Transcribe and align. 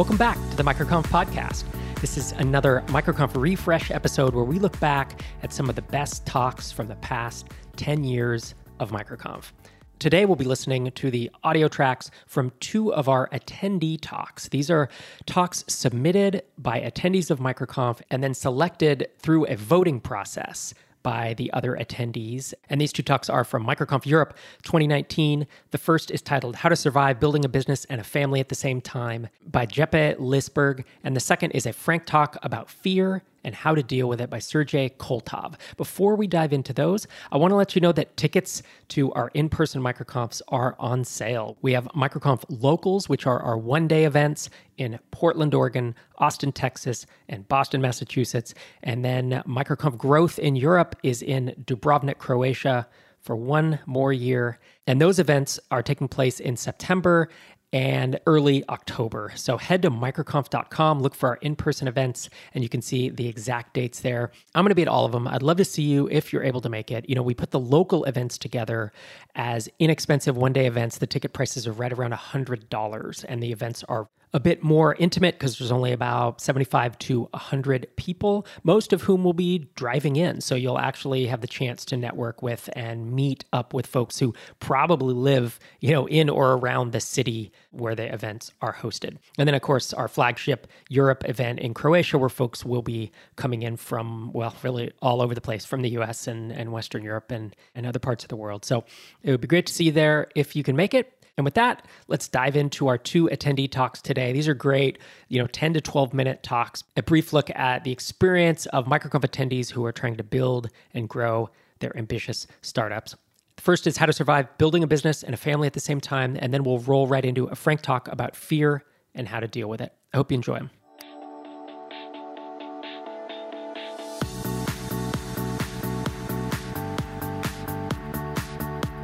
Welcome 0.00 0.16
back 0.16 0.38
to 0.52 0.56
the 0.56 0.62
MicroConf 0.62 1.08
podcast. 1.08 1.64
This 2.00 2.16
is 2.16 2.32
another 2.32 2.82
MicroConf 2.86 3.38
refresh 3.38 3.90
episode 3.90 4.34
where 4.34 4.46
we 4.46 4.58
look 4.58 4.80
back 4.80 5.20
at 5.42 5.52
some 5.52 5.68
of 5.68 5.76
the 5.76 5.82
best 5.82 6.24
talks 6.24 6.72
from 6.72 6.88
the 6.88 6.94
past 6.96 7.48
10 7.76 8.04
years 8.04 8.54
of 8.78 8.92
MicroConf. 8.92 9.52
Today, 9.98 10.24
we'll 10.24 10.36
be 10.36 10.46
listening 10.46 10.90
to 10.90 11.10
the 11.10 11.30
audio 11.44 11.68
tracks 11.68 12.10
from 12.26 12.50
two 12.60 12.94
of 12.94 13.10
our 13.10 13.28
attendee 13.28 13.98
talks. 14.00 14.48
These 14.48 14.70
are 14.70 14.88
talks 15.26 15.66
submitted 15.68 16.44
by 16.56 16.80
attendees 16.80 17.30
of 17.30 17.38
MicroConf 17.38 18.00
and 18.10 18.24
then 18.24 18.32
selected 18.32 19.10
through 19.18 19.44
a 19.48 19.56
voting 19.56 20.00
process 20.00 20.72
by 21.02 21.34
the 21.34 21.52
other 21.52 21.76
attendees. 21.76 22.54
And 22.68 22.80
these 22.80 22.92
two 22.92 23.02
talks 23.02 23.28
are 23.28 23.44
from 23.44 23.66
MicroConf 23.66 24.06
Europe 24.06 24.36
2019. 24.62 25.46
The 25.70 25.78
first 25.78 26.10
is 26.10 26.22
titled 26.22 26.56
How 26.56 26.68
to 26.68 26.76
Survive 26.76 27.20
Building 27.20 27.44
a 27.44 27.48
Business 27.48 27.84
and 27.86 28.00
a 28.00 28.04
Family 28.04 28.40
at 28.40 28.48
the 28.48 28.54
Same 28.54 28.80
Time 28.80 29.28
by 29.46 29.66
Jeppe 29.66 30.16
Lisberg. 30.18 30.84
And 31.02 31.16
the 31.16 31.20
second 31.20 31.52
is 31.52 31.66
a 31.66 31.72
frank 31.72 32.06
talk 32.06 32.36
about 32.42 32.70
fear 32.70 33.22
and 33.44 33.54
How 33.54 33.74
to 33.74 33.82
Deal 33.82 34.08
with 34.08 34.20
It 34.20 34.30
by 34.30 34.38
Sergey 34.38 34.90
Koltov. 34.90 35.54
Before 35.76 36.16
we 36.16 36.26
dive 36.26 36.52
into 36.52 36.72
those, 36.72 37.06
I 37.32 37.36
want 37.36 37.52
to 37.52 37.56
let 37.56 37.74
you 37.74 37.80
know 37.80 37.92
that 37.92 38.16
tickets 38.16 38.62
to 38.88 39.12
our 39.12 39.30
in 39.34 39.48
person 39.48 39.82
microconfs 39.82 40.42
are 40.48 40.76
on 40.78 41.04
sale. 41.04 41.56
We 41.62 41.72
have 41.72 41.86
microconf 41.96 42.44
locals, 42.48 43.08
which 43.08 43.26
are 43.26 43.40
our 43.40 43.58
one 43.58 43.88
day 43.88 44.04
events 44.04 44.50
in 44.76 44.98
Portland, 45.10 45.54
Oregon, 45.54 45.94
Austin, 46.18 46.52
Texas, 46.52 47.06
and 47.28 47.46
Boston, 47.48 47.80
Massachusetts. 47.80 48.54
And 48.82 49.04
then 49.04 49.42
microconf 49.46 49.96
growth 49.96 50.38
in 50.38 50.56
Europe 50.56 50.96
is 51.02 51.22
in 51.22 51.54
Dubrovnik, 51.64 52.18
Croatia 52.18 52.86
for 53.20 53.36
one 53.36 53.78
more 53.86 54.12
year. 54.12 54.58
And 54.86 55.00
those 55.00 55.18
events 55.18 55.60
are 55.70 55.82
taking 55.82 56.08
place 56.08 56.40
in 56.40 56.56
September 56.56 57.28
and 57.72 58.18
early 58.26 58.64
October. 58.68 59.32
So 59.36 59.56
head 59.56 59.82
to 59.82 59.90
microconf.com, 59.90 61.00
look 61.00 61.14
for 61.14 61.30
our 61.30 61.36
in 61.36 61.56
person 61.56 61.86
events, 61.86 62.28
and 62.54 62.64
you 62.64 62.68
can 62.68 62.82
see 62.82 63.10
the 63.10 63.28
exact 63.28 63.74
dates 63.74 64.00
there. 64.00 64.32
I'm 64.54 64.64
going 64.64 64.70
to 64.70 64.74
be 64.74 64.82
at 64.82 64.88
all 64.88 65.04
of 65.04 65.12
them. 65.12 65.28
I'd 65.28 65.42
love 65.42 65.58
to 65.58 65.64
see 65.64 65.82
you 65.82 66.08
if 66.10 66.32
you're 66.32 66.42
able 66.42 66.60
to 66.62 66.68
make 66.68 66.90
it. 66.90 67.08
You 67.08 67.14
know, 67.14 67.22
we 67.22 67.34
put 67.34 67.50
the 67.50 67.60
local 67.60 68.04
events 68.04 68.38
together 68.38 68.92
as 69.34 69.68
inexpensive 69.78 70.36
one 70.36 70.52
day 70.52 70.66
events. 70.66 70.98
The 70.98 71.06
ticket 71.06 71.32
prices 71.32 71.66
are 71.66 71.72
right 71.72 71.92
around 71.92 72.12
$100, 72.12 73.24
and 73.28 73.42
the 73.42 73.52
events 73.52 73.84
are 73.84 74.08
a 74.32 74.40
bit 74.40 74.62
more 74.62 74.94
intimate 74.94 75.34
because 75.38 75.58
there's 75.58 75.72
only 75.72 75.92
about 75.92 76.40
75 76.40 76.98
to 76.98 77.22
100 77.32 77.88
people, 77.96 78.46
most 78.62 78.92
of 78.92 79.02
whom 79.02 79.24
will 79.24 79.32
be 79.32 79.70
driving 79.74 80.16
in. 80.16 80.40
So 80.40 80.54
you'll 80.54 80.78
actually 80.78 81.26
have 81.26 81.40
the 81.40 81.46
chance 81.48 81.84
to 81.86 81.96
network 81.96 82.42
with 82.42 82.70
and 82.74 83.12
meet 83.12 83.44
up 83.52 83.74
with 83.74 83.86
folks 83.86 84.18
who 84.18 84.34
probably 84.60 85.14
live, 85.14 85.58
you 85.80 85.90
know, 85.90 86.06
in 86.06 86.28
or 86.28 86.52
around 86.52 86.92
the 86.92 87.00
city 87.00 87.52
where 87.70 87.94
the 87.94 88.12
events 88.12 88.52
are 88.62 88.74
hosted. 88.74 89.16
And 89.36 89.48
then, 89.48 89.54
of 89.54 89.62
course, 89.62 89.92
our 89.92 90.08
flagship 90.08 90.68
Europe 90.88 91.24
event 91.28 91.58
in 91.58 91.74
Croatia, 91.74 92.18
where 92.18 92.28
folks 92.28 92.64
will 92.64 92.82
be 92.82 93.10
coming 93.36 93.62
in 93.62 93.76
from, 93.76 94.32
well, 94.32 94.54
really 94.62 94.92
all 95.02 95.22
over 95.22 95.34
the 95.34 95.40
place 95.40 95.64
from 95.64 95.82
the 95.82 95.90
US 95.90 96.28
and, 96.28 96.52
and 96.52 96.72
Western 96.72 97.02
Europe 97.02 97.30
and, 97.32 97.56
and 97.74 97.86
other 97.86 97.98
parts 97.98 98.24
of 98.24 98.28
the 98.28 98.36
world. 98.36 98.64
So 98.64 98.84
it 99.22 99.30
would 99.30 99.40
be 99.40 99.48
great 99.48 99.66
to 99.66 99.72
see 99.72 99.84
you 99.84 99.92
there 99.92 100.28
if 100.36 100.54
you 100.54 100.62
can 100.62 100.76
make 100.76 100.94
it. 100.94 101.19
And 101.40 101.44
with 101.46 101.54
that, 101.54 101.86
let's 102.06 102.28
dive 102.28 102.54
into 102.54 102.86
our 102.88 102.98
two 102.98 103.26
attendee 103.28 103.70
talks 103.70 104.02
today. 104.02 104.30
These 104.30 104.46
are 104.46 104.52
great, 104.52 104.98
you 105.28 105.40
know, 105.40 105.46
10 105.46 105.72
to 105.72 105.80
12 105.80 106.12
minute 106.12 106.42
talks, 106.42 106.84
a 106.98 107.02
brief 107.02 107.32
look 107.32 107.48
at 107.56 107.82
the 107.82 107.90
experience 107.90 108.66
of 108.66 108.84
MicroConf 108.84 109.22
attendees 109.22 109.70
who 109.70 109.82
are 109.86 109.90
trying 109.90 110.16
to 110.16 110.22
build 110.22 110.68
and 110.92 111.08
grow 111.08 111.48
their 111.78 111.96
ambitious 111.96 112.46
startups. 112.60 113.16
The 113.56 113.62
first 113.62 113.86
is 113.86 113.96
how 113.96 114.04
to 114.04 114.12
survive 114.12 114.58
building 114.58 114.82
a 114.82 114.86
business 114.86 115.22
and 115.22 115.32
a 115.32 115.38
family 115.38 115.66
at 115.66 115.72
the 115.72 115.80
same 115.80 115.98
time. 115.98 116.36
And 116.38 116.52
then 116.52 116.62
we'll 116.62 116.80
roll 116.80 117.06
right 117.06 117.24
into 117.24 117.46
a 117.46 117.54
frank 117.54 117.80
talk 117.80 118.08
about 118.08 118.36
fear 118.36 118.84
and 119.14 119.26
how 119.26 119.40
to 119.40 119.48
deal 119.48 119.70
with 119.70 119.80
it. 119.80 119.94
I 120.12 120.18
hope 120.18 120.30
you 120.30 120.34
enjoy 120.34 120.58
them. 120.58 120.70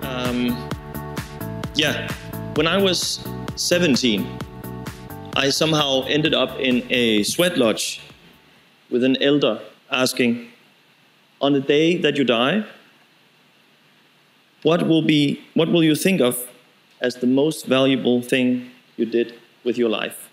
Um, 0.03 0.69
yeah, 1.77 2.11
when 2.57 2.67
I 2.67 2.79
was 2.79 3.21
17, 3.57 4.27
I 5.37 5.51
somehow 5.51 6.05
ended 6.09 6.33
up 6.33 6.59
in 6.59 6.91
a 6.91 7.23
sweat 7.23 7.59
lodge 7.59 8.01
with 8.91 9.05
an 9.05 9.23
elder 9.23 9.61
asking, 9.91 10.49
On 11.43 11.53
the 11.53 11.61
day 11.61 11.99
that 11.99 12.17
you 12.17 12.25
die, 12.25 12.65
what 14.63 14.89
will, 14.89 15.03
be, 15.03 15.45
what 15.53 15.69
will 15.69 15.85
you 15.85 15.95
think 15.95 16.23
of 16.23 16.49
as 17.03 17.17
the 17.17 17.27
most 17.27 17.67
valuable 17.67 18.23
thing 18.23 18.71
you 18.97 19.05
did 19.05 19.35
with 19.63 19.77
your 19.77 19.91
life? 19.91 20.31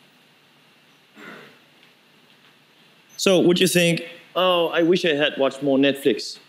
So, 3.17 3.37
would 3.41 3.59
you 3.59 3.67
think, 3.67 4.01
Oh, 4.33 4.69
I 4.69 4.81
wish 4.81 5.03
I 5.03 5.15
had 5.15 5.37
watched 5.37 5.61
more 5.61 5.77
Netflix? 5.77 6.39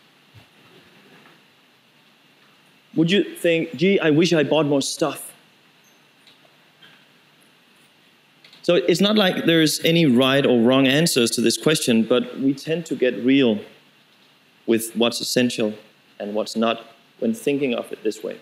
Would 2.95 3.11
you 3.11 3.35
think, 3.35 3.75
gee, 3.75 3.99
I 3.99 4.11
wish 4.11 4.33
I 4.33 4.45
bought 4.45 4.67
more 4.67 4.81
stuff? 4.81 5.34
So 8.65 8.77
it's 8.77 9.03
not 9.03 9.17
like 9.17 9.45
there's 9.45 9.85
any 9.85 10.07
right 10.07 10.45
or 10.47 10.59
wrong 10.59 10.87
answers 10.87 11.31
to 11.33 11.43
this 11.43 11.59
question, 11.59 12.03
but 12.03 12.41
we 12.41 12.55
tend 12.55 12.87
to 12.87 12.97
get 12.97 13.15
real 13.23 13.59
with 14.65 14.97
what's 14.97 15.21
essential 15.21 15.75
and 16.19 16.35
what's 16.35 16.57
not 16.57 16.81
when 17.19 17.35
thinking 17.35 17.75
of 17.75 17.93
it 17.93 18.03
this 18.03 18.23
way. 18.23 18.41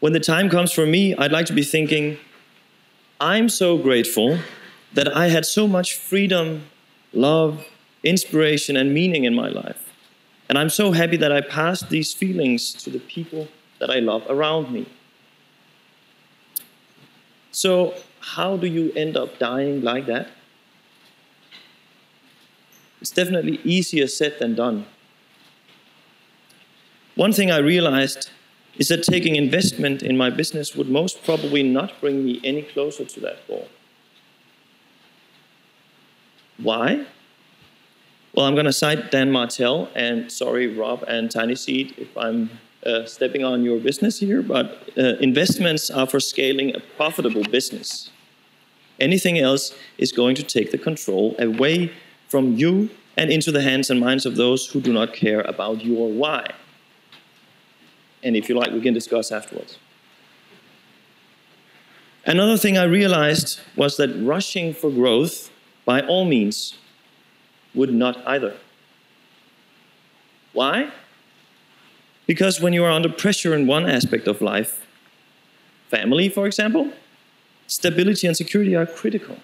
When 0.00 0.14
the 0.14 0.20
time 0.20 0.48
comes 0.48 0.72
for 0.72 0.86
me, 0.86 1.14
I'd 1.16 1.32
like 1.32 1.44
to 1.46 1.52
be 1.52 1.62
thinking, 1.62 2.16
I'm 3.20 3.50
so 3.50 3.76
grateful 3.76 4.38
that 4.94 5.14
I 5.14 5.28
had 5.28 5.44
so 5.44 5.68
much 5.68 5.94
freedom, 5.94 6.62
love, 7.12 7.66
inspiration, 8.02 8.74
and 8.78 8.94
meaning 8.94 9.24
in 9.24 9.34
my 9.34 9.48
life. 9.48 9.92
And 10.48 10.56
I'm 10.56 10.70
so 10.70 10.92
happy 10.92 11.18
that 11.18 11.30
I 11.30 11.42
passed 11.42 11.90
these 11.90 12.14
feelings 12.14 12.72
to 12.84 12.88
the 12.88 13.00
people 13.00 13.48
that 13.80 13.90
I 13.90 13.98
love 13.98 14.24
around 14.30 14.72
me. 14.72 14.86
So, 17.50 17.94
how 18.20 18.56
do 18.56 18.66
you 18.66 18.92
end 18.94 19.16
up 19.16 19.38
dying 19.38 19.82
like 19.82 20.06
that? 20.06 20.28
It's 23.00 23.10
definitely 23.10 23.60
easier 23.64 24.06
said 24.06 24.38
than 24.38 24.54
done. 24.54 24.86
One 27.14 27.32
thing 27.32 27.50
I 27.50 27.58
realized 27.58 28.30
is 28.76 28.88
that 28.88 29.02
taking 29.02 29.34
investment 29.34 30.02
in 30.02 30.16
my 30.16 30.30
business 30.30 30.76
would 30.76 30.88
most 30.88 31.24
probably 31.24 31.62
not 31.62 32.00
bring 32.00 32.24
me 32.24 32.40
any 32.44 32.62
closer 32.62 33.04
to 33.04 33.20
that 33.20 33.46
goal. 33.48 33.68
Why? 36.58 37.06
Well, 38.34 38.46
I'm 38.46 38.54
going 38.54 38.66
to 38.66 38.72
cite 38.72 39.10
Dan 39.10 39.32
Martell, 39.32 39.88
and 39.94 40.30
sorry, 40.30 40.66
Rob 40.66 41.02
and 41.08 41.28
TinySeed, 41.28 41.98
if 41.98 42.16
I'm 42.16 42.50
uh, 42.86 43.04
stepping 43.04 43.44
on 43.44 43.64
your 43.64 43.78
business 43.80 44.18
here, 44.20 44.42
but 44.42 44.88
uh, 44.96 45.16
investments 45.20 45.90
are 45.90 46.06
for 46.06 46.20
scaling 46.20 46.74
a 46.74 46.80
profitable 46.96 47.42
business. 47.44 48.10
Anything 49.00 49.38
else 49.38 49.74
is 49.96 50.12
going 50.12 50.34
to 50.36 50.42
take 50.42 50.70
the 50.70 50.78
control 50.78 51.34
away 51.38 51.92
from 52.28 52.56
you 52.56 52.90
and 53.16 53.30
into 53.30 53.50
the 53.50 53.62
hands 53.62 53.90
and 53.90 53.98
minds 54.00 54.26
of 54.26 54.36
those 54.36 54.66
who 54.66 54.80
do 54.80 54.92
not 54.92 55.12
care 55.12 55.40
about 55.40 55.84
your 55.84 56.10
why. 56.10 56.46
And 58.22 58.36
if 58.36 58.48
you 58.48 58.56
like, 58.56 58.70
we 58.70 58.80
can 58.80 58.94
discuss 58.94 59.32
afterwards. 59.32 59.78
Another 62.24 62.56
thing 62.56 62.76
I 62.76 62.84
realized 62.84 63.60
was 63.74 63.96
that 63.96 64.10
rushing 64.22 64.74
for 64.74 64.90
growth, 64.90 65.50
by 65.84 66.02
all 66.02 66.24
means, 66.24 66.76
would 67.74 67.92
not 67.92 68.26
either. 68.26 68.56
Why? 70.52 70.90
Because 72.28 72.60
when 72.60 72.74
you 72.74 72.84
are 72.84 72.90
under 72.90 73.08
pressure 73.08 73.54
in 73.54 73.66
one 73.66 73.88
aspect 73.88 74.28
of 74.28 74.42
life, 74.42 74.86
family, 75.88 76.28
for 76.28 76.46
example, 76.46 76.92
stability 77.66 78.26
and 78.26 78.36
security 78.36 78.76
are 78.76 78.84
critical. 78.84 79.38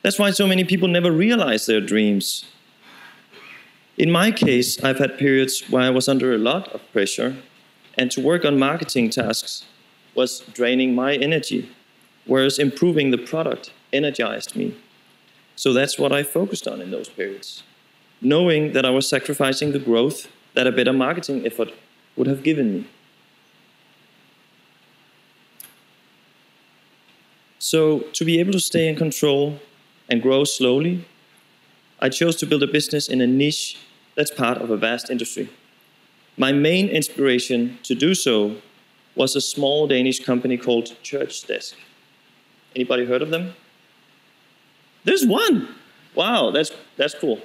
That's 0.00 0.18
why 0.18 0.30
so 0.30 0.46
many 0.46 0.64
people 0.64 0.88
never 0.88 1.12
realize 1.12 1.66
their 1.66 1.82
dreams. 1.82 2.46
In 3.98 4.10
my 4.10 4.30
case, 4.30 4.82
I've 4.82 4.98
had 4.98 5.18
periods 5.18 5.62
where 5.68 5.82
I 5.82 5.90
was 5.90 6.08
under 6.08 6.32
a 6.32 6.38
lot 6.38 6.68
of 6.74 6.80
pressure, 6.90 7.36
and 7.98 8.10
to 8.12 8.20
work 8.20 8.46
on 8.46 8.58
marketing 8.58 9.10
tasks 9.10 9.66
was 10.14 10.40
draining 10.54 10.94
my 10.94 11.14
energy, 11.14 11.70
whereas 12.24 12.58
improving 12.58 13.10
the 13.10 13.18
product 13.18 13.72
energized 13.92 14.56
me. 14.56 14.74
So 15.54 15.74
that's 15.74 15.98
what 15.98 16.12
I 16.12 16.22
focused 16.22 16.66
on 16.66 16.80
in 16.80 16.90
those 16.90 17.10
periods, 17.10 17.62
knowing 18.22 18.72
that 18.72 18.86
I 18.86 18.90
was 18.90 19.06
sacrificing 19.06 19.72
the 19.72 19.78
growth 19.78 20.28
that 20.54 20.66
a 20.66 20.72
better 20.72 20.92
marketing 20.92 21.46
effort 21.46 21.70
would 22.16 22.26
have 22.26 22.42
given 22.42 22.72
me. 22.72 22.86
So, 27.58 28.00
to 28.12 28.24
be 28.24 28.38
able 28.40 28.52
to 28.52 28.60
stay 28.60 28.88
in 28.88 28.94
control 28.96 29.58
and 30.08 30.22
grow 30.22 30.44
slowly, 30.44 31.04
I 31.98 32.08
chose 32.08 32.36
to 32.36 32.46
build 32.46 32.62
a 32.62 32.66
business 32.66 33.08
in 33.08 33.20
a 33.20 33.26
niche 33.26 33.78
that's 34.14 34.30
part 34.30 34.58
of 34.58 34.70
a 34.70 34.76
vast 34.76 35.10
industry. 35.10 35.48
My 36.36 36.52
main 36.52 36.88
inspiration 36.88 37.78
to 37.84 37.94
do 37.94 38.14
so 38.14 38.56
was 39.14 39.36
a 39.36 39.40
small 39.40 39.86
Danish 39.86 40.20
company 40.20 40.56
called 40.56 40.96
ChurchDesk. 41.02 41.74
Anybody 42.74 43.06
heard 43.06 43.22
of 43.22 43.30
them? 43.30 43.54
There's 45.04 45.24
one. 45.24 45.68
Wow, 46.14 46.50
that's 46.50 46.72
that's 46.96 47.14
cool. 47.14 47.40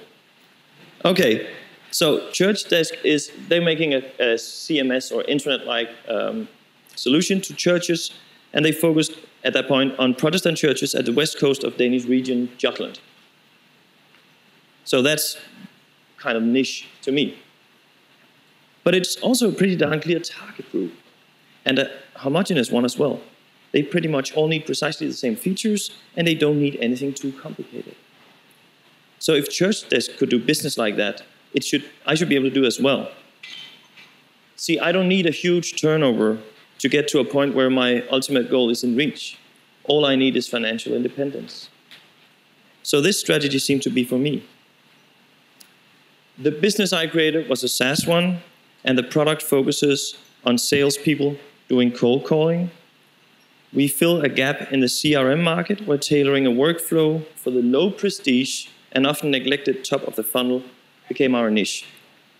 Okay, 1.04 1.48
so 1.90 2.20
ChurchDesk 2.30 3.04
is 3.04 3.32
they're 3.48 3.62
making 3.62 3.94
a, 3.94 3.98
a 4.18 4.34
CMS 4.36 5.12
or 5.14 5.24
internet-like 5.24 5.90
um, 6.08 6.48
solution 6.94 7.40
to 7.42 7.54
churches, 7.54 8.12
and 8.52 8.64
they 8.64 8.72
focused 8.72 9.12
at 9.44 9.52
that 9.54 9.66
point 9.66 9.98
on 9.98 10.14
Protestant 10.14 10.58
churches 10.58 10.94
at 10.94 11.04
the 11.04 11.12
west 11.12 11.38
coast 11.38 11.64
of 11.64 11.76
Danish 11.76 12.04
region, 12.04 12.50
Jutland. 12.58 13.00
So 14.84 15.02
that's 15.02 15.36
kind 16.18 16.36
of 16.36 16.42
niche 16.42 16.88
to 17.02 17.12
me. 17.12 17.38
But 18.84 18.94
it's 18.94 19.16
also 19.16 19.50
a 19.50 19.52
pretty 19.52 19.76
darn 19.76 20.00
clear 20.00 20.20
target 20.20 20.70
group, 20.70 20.92
and 21.64 21.78
a 21.78 21.90
homogeneous 22.16 22.70
one 22.70 22.84
as 22.84 22.98
well. 22.98 23.20
They 23.72 23.82
pretty 23.82 24.08
much 24.08 24.32
all 24.34 24.48
need 24.48 24.66
precisely 24.66 25.06
the 25.06 25.14
same 25.14 25.36
features, 25.36 25.90
and 26.16 26.26
they 26.26 26.34
don't 26.34 26.58
need 26.58 26.76
anything 26.80 27.14
too 27.14 27.32
complicated. 27.32 27.94
So 29.18 29.34
if 29.34 29.48
ChurchDesk 29.48 30.16
could 30.18 30.30
do 30.30 30.38
business 30.38 30.78
like 30.78 30.96
that, 30.96 31.22
it 31.54 31.64
should, 31.64 31.84
I 32.06 32.14
should 32.14 32.28
be 32.28 32.34
able 32.34 32.48
to 32.48 32.54
do 32.54 32.64
as 32.64 32.80
well. 32.80 33.10
See, 34.56 34.78
I 34.78 34.92
don't 34.92 35.08
need 35.08 35.26
a 35.26 35.30
huge 35.30 35.80
turnover 35.80 36.38
to 36.78 36.88
get 36.88 37.08
to 37.08 37.18
a 37.18 37.24
point 37.24 37.54
where 37.54 37.70
my 37.70 38.06
ultimate 38.08 38.50
goal 38.50 38.70
is 38.70 38.84
in 38.84 38.96
reach. 38.96 39.38
All 39.84 40.04
I 40.04 40.16
need 40.16 40.36
is 40.36 40.48
financial 40.48 40.94
independence. 40.94 41.68
So 42.82 43.00
this 43.00 43.18
strategy 43.18 43.58
seemed 43.58 43.82
to 43.82 43.90
be 43.90 44.04
for 44.04 44.18
me. 44.18 44.44
The 46.38 46.50
business 46.50 46.92
I 46.92 47.06
created 47.06 47.48
was 47.48 47.62
a 47.62 47.68
SaaS 47.68 48.06
one, 48.06 48.38
and 48.84 48.96
the 48.96 49.02
product 49.02 49.42
focuses 49.42 50.16
on 50.44 50.56
salespeople 50.56 51.36
doing 51.68 51.92
cold 51.92 52.24
calling. 52.24 52.70
We 53.72 53.88
fill 53.88 54.22
a 54.22 54.28
gap 54.28 54.72
in 54.72 54.80
the 54.80 54.86
CRM 54.86 55.42
market. 55.42 55.86
We're 55.86 55.98
tailoring 55.98 56.46
a 56.46 56.50
workflow 56.50 57.26
for 57.36 57.50
the 57.50 57.62
low 57.62 57.90
prestige 57.90 58.68
and 58.90 59.06
often 59.06 59.30
neglected 59.30 59.84
top 59.84 60.02
of 60.08 60.16
the 60.16 60.24
funnel 60.24 60.62
became 61.10 61.34
our 61.34 61.50
niche. 61.50 61.84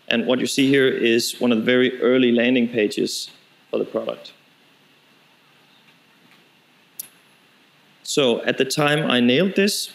And 0.06 0.26
what 0.26 0.38
you 0.38 0.46
see 0.46 0.68
here 0.68 0.88
is 0.88 1.40
one 1.40 1.50
of 1.50 1.58
the 1.58 1.64
very 1.64 2.00
early 2.00 2.30
landing 2.30 2.68
pages 2.68 3.30
for 3.68 3.78
the 3.78 3.84
product. 3.84 4.32
So 8.04 8.42
at 8.44 8.58
the 8.58 8.64
time 8.64 9.10
I 9.10 9.18
nailed 9.20 9.56
this, 9.56 9.92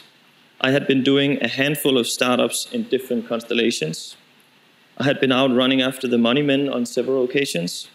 I 0.60 0.72
had 0.72 0.88
been 0.88 1.04
doing 1.04 1.42
a 1.42 1.48
handful 1.48 1.98
of 1.98 2.06
startups 2.06 2.68
in 2.72 2.84
different 2.84 3.28
constellations. 3.28 4.18
I 4.98 5.04
had 5.04 5.20
been 5.22 5.32
out 5.32 5.56
running 5.56 5.82
after 5.82 6.08
the 6.08 6.18
money 6.18 6.42
men 6.42 6.68
on 6.68 6.86
several 6.86 7.24
occasions, 7.24 7.90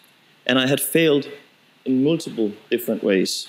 and 0.46 0.58
I 0.58 0.66
had 0.66 0.80
failed 0.80 1.28
in 1.84 2.04
multiple 2.04 2.52
different 2.70 3.02
ways. 3.02 3.48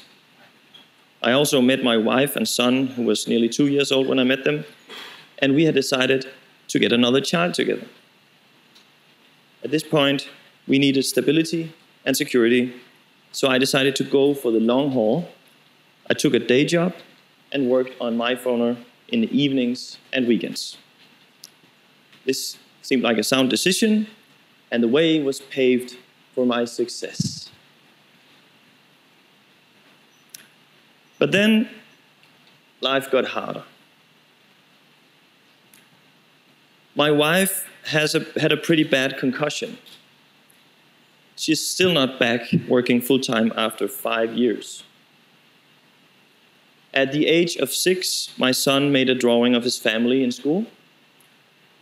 I 1.21 1.31
also 1.31 1.61
met 1.61 1.83
my 1.83 1.97
wife 1.97 2.35
and 2.35 2.47
son, 2.47 2.87
who 2.87 3.03
was 3.03 3.27
nearly 3.27 3.49
two 3.49 3.67
years 3.67 3.91
old 3.91 4.07
when 4.07 4.19
I 4.19 4.23
met 4.23 4.43
them, 4.43 4.65
and 5.39 5.55
we 5.55 5.65
had 5.65 5.75
decided 5.75 6.25
to 6.71 6.79
get 6.79 6.93
another 6.93 7.19
child 7.19 7.53
together. 7.53 7.85
At 9.61 9.71
this 9.71 9.83
point, 9.83 10.29
we 10.67 10.79
needed 10.79 11.03
stability 11.03 11.73
and 12.05 12.15
security, 12.15 12.73
so 13.33 13.49
I 13.49 13.57
decided 13.57 13.95
to 13.97 14.05
go 14.05 14.33
for 14.33 14.51
the 14.51 14.59
long 14.59 14.91
haul. 14.91 15.27
I 16.09 16.13
took 16.13 16.33
a 16.33 16.39
day 16.39 16.63
job 16.63 16.93
and 17.51 17.69
worked 17.69 17.93
on 17.99 18.17
MyPhoner 18.17 18.77
in 19.09 19.19
the 19.19 19.37
evenings 19.37 19.97
and 20.13 20.27
weekends. 20.27 20.77
This 22.25 22.57
seemed 22.81 23.03
like 23.03 23.17
a 23.17 23.23
sound 23.23 23.49
decision, 23.49 24.07
and 24.71 24.81
the 24.81 24.87
way 24.87 25.21
was 25.21 25.41
paved 25.41 25.97
for 26.33 26.45
my 26.45 26.63
success. 26.63 27.49
But 31.19 31.33
then 31.33 31.69
life 32.79 33.11
got 33.11 33.25
harder. 33.25 33.63
My 36.95 37.11
wife 37.11 37.69
has 37.85 38.15
a, 38.15 38.25
had 38.39 38.51
a 38.51 38.57
pretty 38.57 38.83
bad 38.83 39.17
concussion. 39.17 39.77
She's 41.35 41.65
still 41.65 41.93
not 41.93 42.19
back 42.19 42.51
working 42.67 43.01
full 43.01 43.19
time 43.19 43.51
after 43.55 43.87
five 43.87 44.33
years. 44.33 44.83
At 46.93 47.13
the 47.13 47.27
age 47.27 47.55
of 47.55 47.71
six, 47.71 48.29
my 48.37 48.51
son 48.51 48.91
made 48.91 49.09
a 49.09 49.15
drawing 49.15 49.55
of 49.55 49.63
his 49.63 49.77
family 49.77 50.23
in 50.23 50.31
school. 50.31 50.65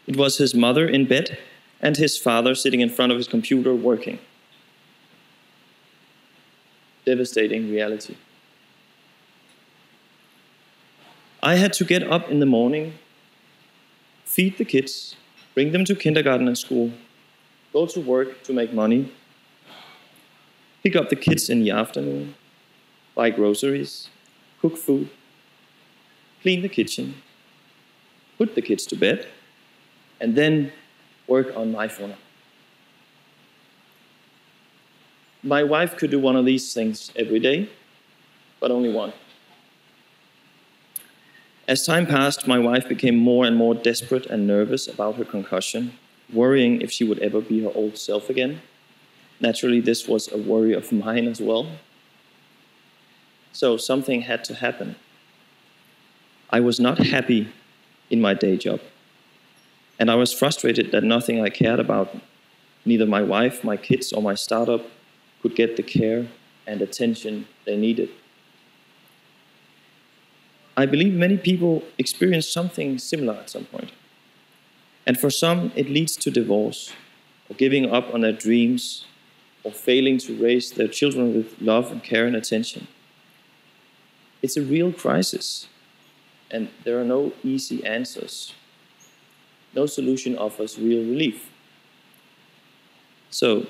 It 0.06 0.16
was 0.16 0.38
his 0.38 0.54
mother 0.54 0.88
in 0.88 1.06
bed 1.06 1.38
and 1.82 1.98
his 1.98 2.18
father 2.18 2.54
sitting 2.54 2.80
in 2.80 2.90
front 2.90 3.12
of 3.12 3.18
his 3.18 3.28
computer 3.28 3.74
working. 3.74 4.20
Devastating 7.06 7.72
reality. 7.72 8.16
I 11.42 11.56
had 11.56 11.74
to 11.74 11.86
get 11.86 12.04
up 12.04 12.30
in 12.30 12.40
the 12.40 12.46
morning 12.46 12.94
feed 14.40 14.58
the 14.58 14.64
kids, 14.64 15.18
bring 15.54 15.74
them 15.74 15.84
to 15.84 15.94
kindergarten 15.94 16.48
and 16.48 16.58
school, 16.58 16.94
go 17.74 17.86
to 17.86 18.00
work 18.00 18.42
to 18.42 18.54
make 18.54 18.72
money, 18.72 19.12
pick 20.82 20.96
up 20.96 21.10
the 21.10 21.16
kids 21.18 21.50
in 21.50 21.62
the 21.62 21.70
afternoon, 21.70 22.34
buy 23.16 23.30
groceries, 23.30 24.08
cook 24.62 24.78
food, 24.78 25.10
clean 26.42 26.62
the 26.62 26.70
kitchen, 26.70 27.16
put 28.38 28.56
the 28.56 28.62
kids 28.62 28.86
to 28.86 28.96
bed, 28.96 29.28
and 30.22 30.36
then 30.36 30.72
work 31.28 31.48
on 31.58 31.74
MyPhoner. 31.74 32.16
My 35.44 35.64
wife 35.64 35.98
could 35.98 36.12
do 36.12 36.20
one 36.20 36.38
of 36.38 36.46
these 36.46 36.74
things 36.74 37.12
every 37.14 37.42
day, 37.42 37.68
but 38.62 38.72
only 38.72 38.90
one. 38.90 39.12
As 41.70 41.86
time 41.86 42.08
passed, 42.08 42.48
my 42.48 42.58
wife 42.58 42.90
became 42.90 43.16
more 43.16 43.46
and 43.46 43.56
more 43.56 43.76
desperate 43.76 44.26
and 44.26 44.48
nervous 44.48 44.88
about 44.88 45.18
her 45.18 45.24
concussion, 45.24 45.94
worrying 46.34 46.82
if 46.82 46.92
she 46.92 47.04
would 47.04 47.20
ever 47.20 47.42
be 47.42 47.62
her 47.64 47.70
old 47.76 47.96
self 47.96 48.28
again. 48.28 48.64
Naturally, 49.40 49.80
this 49.80 50.08
was 50.08 50.32
a 50.32 50.38
worry 50.40 50.74
of 50.74 50.92
mine 50.92 51.28
as 51.28 51.40
well. 51.40 51.68
So 53.54 53.78
something 53.78 54.22
had 54.22 54.44
to 54.46 54.56
happen. 54.56 54.96
I 56.50 56.60
was 56.60 56.80
not 56.80 56.98
happy 56.98 57.50
in 58.10 58.20
my 58.20 58.34
day 58.34 58.58
job. 58.58 58.82
And 60.00 60.10
I 60.10 60.16
was 60.16 60.34
frustrated 60.34 60.92
that 60.92 61.04
nothing 61.04 61.40
I 61.40 61.50
cared 61.50 61.80
about, 61.80 62.18
neither 62.84 63.06
my 63.06 63.22
wife, 63.22 63.64
my 63.64 63.78
kids, 63.78 64.12
or 64.12 64.24
my 64.24 64.34
startup, 64.34 64.88
could 65.44 65.56
get 65.56 65.78
the 65.78 65.84
care 65.84 66.30
and 66.66 66.82
attention 66.82 67.48
they 67.66 67.78
needed. 67.78 68.10
I 70.80 70.86
believe 70.86 71.14
many 71.14 71.36
people 71.36 71.84
experience 71.98 72.48
something 72.48 73.00
similar 73.00 73.34
at 73.34 73.50
some 73.50 73.66
point. 73.66 73.92
And 75.06 75.20
for 75.20 75.30
some, 75.30 75.74
it 75.76 75.90
leads 75.90 76.16
to 76.16 76.32
divorce, 76.32 76.94
or 77.50 77.58
giving 77.58 77.92
up 77.92 78.14
on 78.14 78.22
their 78.22 78.32
dreams, 78.32 79.06
or 79.66 79.74
failing 79.74 80.20
to 80.20 80.42
raise 80.42 80.72
their 80.72 80.88
children 80.88 81.36
with 81.36 81.62
love 81.62 81.92
and 81.92 82.02
care 82.02 82.26
and 82.26 82.34
attention. 82.34 82.88
It's 84.42 84.56
a 84.56 84.62
real 84.62 84.94
crisis, 84.94 85.68
and 86.50 86.70
there 86.86 86.98
are 86.98 87.04
no 87.04 87.34
easy 87.44 87.86
answers. 87.86 88.54
No 89.76 89.86
solution 89.86 90.38
offers 90.38 90.80
real 90.80 91.02
relief. 91.02 91.50
So, 93.30 93.68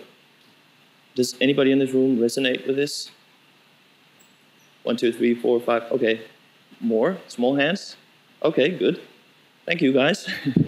does 1.16 1.34
anybody 1.42 1.72
in 1.72 1.80
this 1.80 1.92
room 1.92 2.20
resonate 2.20 2.68
with 2.68 2.76
this? 2.76 3.10
One, 4.84 4.96
two, 4.96 5.12
three, 5.12 5.34
four, 5.34 5.60
five. 5.60 5.92
Okay, 5.92 6.22
more? 6.80 7.18
Small 7.28 7.56
hands? 7.56 7.96
Okay, 8.44 8.70
good. 8.70 9.02
Thank 9.66 9.82
you, 9.82 9.94
guys. 9.94 10.30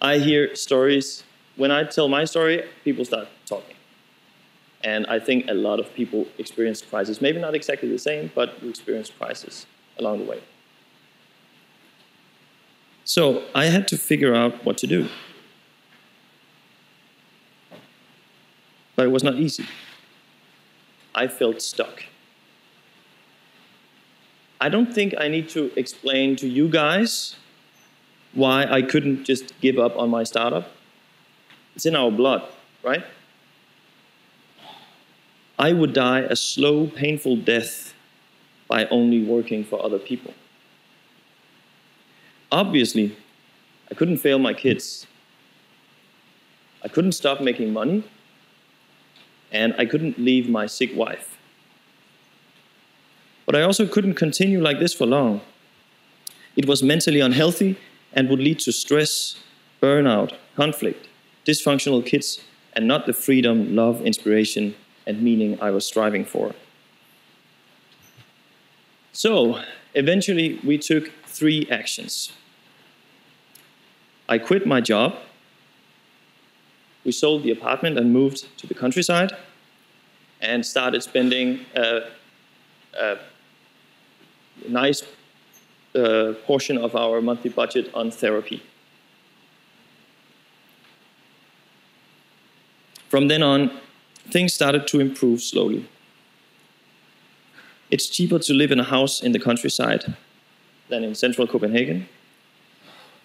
I 0.00 0.18
hear 0.18 0.54
stories. 0.54 1.24
When 1.56 1.70
I 1.70 1.84
tell 1.84 2.08
my 2.08 2.24
story, 2.24 2.64
people 2.84 3.04
start 3.04 3.28
talking. 3.46 3.74
And 4.84 5.06
I 5.06 5.18
think 5.18 5.46
a 5.48 5.54
lot 5.54 5.80
of 5.80 5.92
people 5.94 6.26
experience 6.38 6.82
crisis. 6.82 7.20
Maybe 7.20 7.40
not 7.40 7.54
exactly 7.54 7.88
the 7.88 7.98
same, 7.98 8.30
but 8.34 8.62
you 8.62 8.70
experience 8.70 9.10
crisis 9.10 9.66
along 9.98 10.18
the 10.18 10.24
way. 10.24 10.40
So 13.04 13.44
I 13.54 13.66
had 13.66 13.88
to 13.88 13.96
figure 13.96 14.34
out 14.34 14.64
what 14.64 14.78
to 14.78 14.86
do. 14.86 15.08
But 18.94 19.06
it 19.06 19.10
was 19.10 19.24
not 19.24 19.34
easy. 19.34 19.66
I 21.14 21.26
felt 21.26 21.62
stuck. 21.62 22.04
I 24.60 24.68
don't 24.68 24.92
think 24.92 25.14
I 25.18 25.28
need 25.28 25.48
to 25.50 25.70
explain 25.78 26.34
to 26.36 26.48
you 26.48 26.68
guys 26.68 27.36
why 28.32 28.64
I 28.64 28.82
couldn't 28.82 29.24
just 29.24 29.58
give 29.60 29.78
up 29.78 29.96
on 29.96 30.10
my 30.10 30.24
startup. 30.24 30.70
It's 31.76 31.86
in 31.86 31.94
our 31.94 32.10
blood, 32.10 32.42
right? 32.82 33.04
I 35.58 35.72
would 35.72 35.92
die 35.92 36.20
a 36.20 36.34
slow, 36.34 36.88
painful 36.88 37.36
death 37.36 37.94
by 38.66 38.86
only 38.86 39.24
working 39.24 39.64
for 39.64 39.84
other 39.84 39.98
people. 39.98 40.34
Obviously, 42.50 43.16
I 43.90 43.94
couldn't 43.94 44.18
fail 44.18 44.38
my 44.38 44.54
kids. 44.54 45.06
I 46.82 46.88
couldn't 46.88 47.12
stop 47.12 47.40
making 47.40 47.72
money. 47.72 48.04
And 49.50 49.74
I 49.78 49.86
couldn't 49.86 50.18
leave 50.18 50.48
my 50.48 50.66
sick 50.66 50.94
wife. 50.94 51.37
But 53.48 53.56
I 53.56 53.62
also 53.62 53.86
couldn't 53.86 54.16
continue 54.16 54.60
like 54.60 54.78
this 54.78 54.92
for 54.92 55.06
long. 55.06 55.40
It 56.54 56.68
was 56.68 56.82
mentally 56.82 57.20
unhealthy 57.20 57.78
and 58.12 58.28
would 58.28 58.40
lead 58.40 58.58
to 58.58 58.72
stress, 58.72 59.36
burnout, 59.80 60.34
conflict, 60.54 61.08
dysfunctional 61.46 62.04
kids, 62.04 62.42
and 62.74 62.86
not 62.86 63.06
the 63.06 63.14
freedom, 63.14 63.74
love, 63.74 64.02
inspiration, 64.02 64.74
and 65.06 65.22
meaning 65.22 65.58
I 65.62 65.70
was 65.70 65.86
striving 65.86 66.26
for. 66.26 66.54
So, 69.12 69.62
eventually, 69.94 70.60
we 70.62 70.76
took 70.76 71.10
three 71.24 71.66
actions. 71.70 72.32
I 74.28 74.36
quit 74.36 74.66
my 74.66 74.82
job. 74.82 75.14
We 77.02 77.12
sold 77.12 77.44
the 77.44 77.50
apartment 77.50 77.96
and 77.96 78.12
moved 78.12 78.58
to 78.58 78.66
the 78.66 78.74
countryside 78.74 79.32
and 80.38 80.66
started 80.66 81.02
spending 81.02 81.64
a, 81.74 82.10
a 82.92 83.16
nice 84.68 85.02
uh, 85.94 86.34
portion 86.46 86.78
of 86.78 86.94
our 86.94 87.20
monthly 87.20 87.50
budget 87.50 87.90
on 87.94 88.10
therapy. 88.10 88.62
From 93.08 93.28
then 93.28 93.42
on, 93.42 93.70
things 94.30 94.52
started 94.52 94.86
to 94.88 95.00
improve 95.00 95.40
slowly. 95.40 95.88
It's 97.90 98.06
cheaper 98.06 98.38
to 98.38 98.52
live 98.52 98.70
in 98.70 98.78
a 98.78 98.84
house 98.84 99.22
in 99.22 99.32
the 99.32 99.38
countryside 99.38 100.14
than 100.88 101.04
in 101.04 101.14
central 101.14 101.46
Copenhagen. 101.46 102.08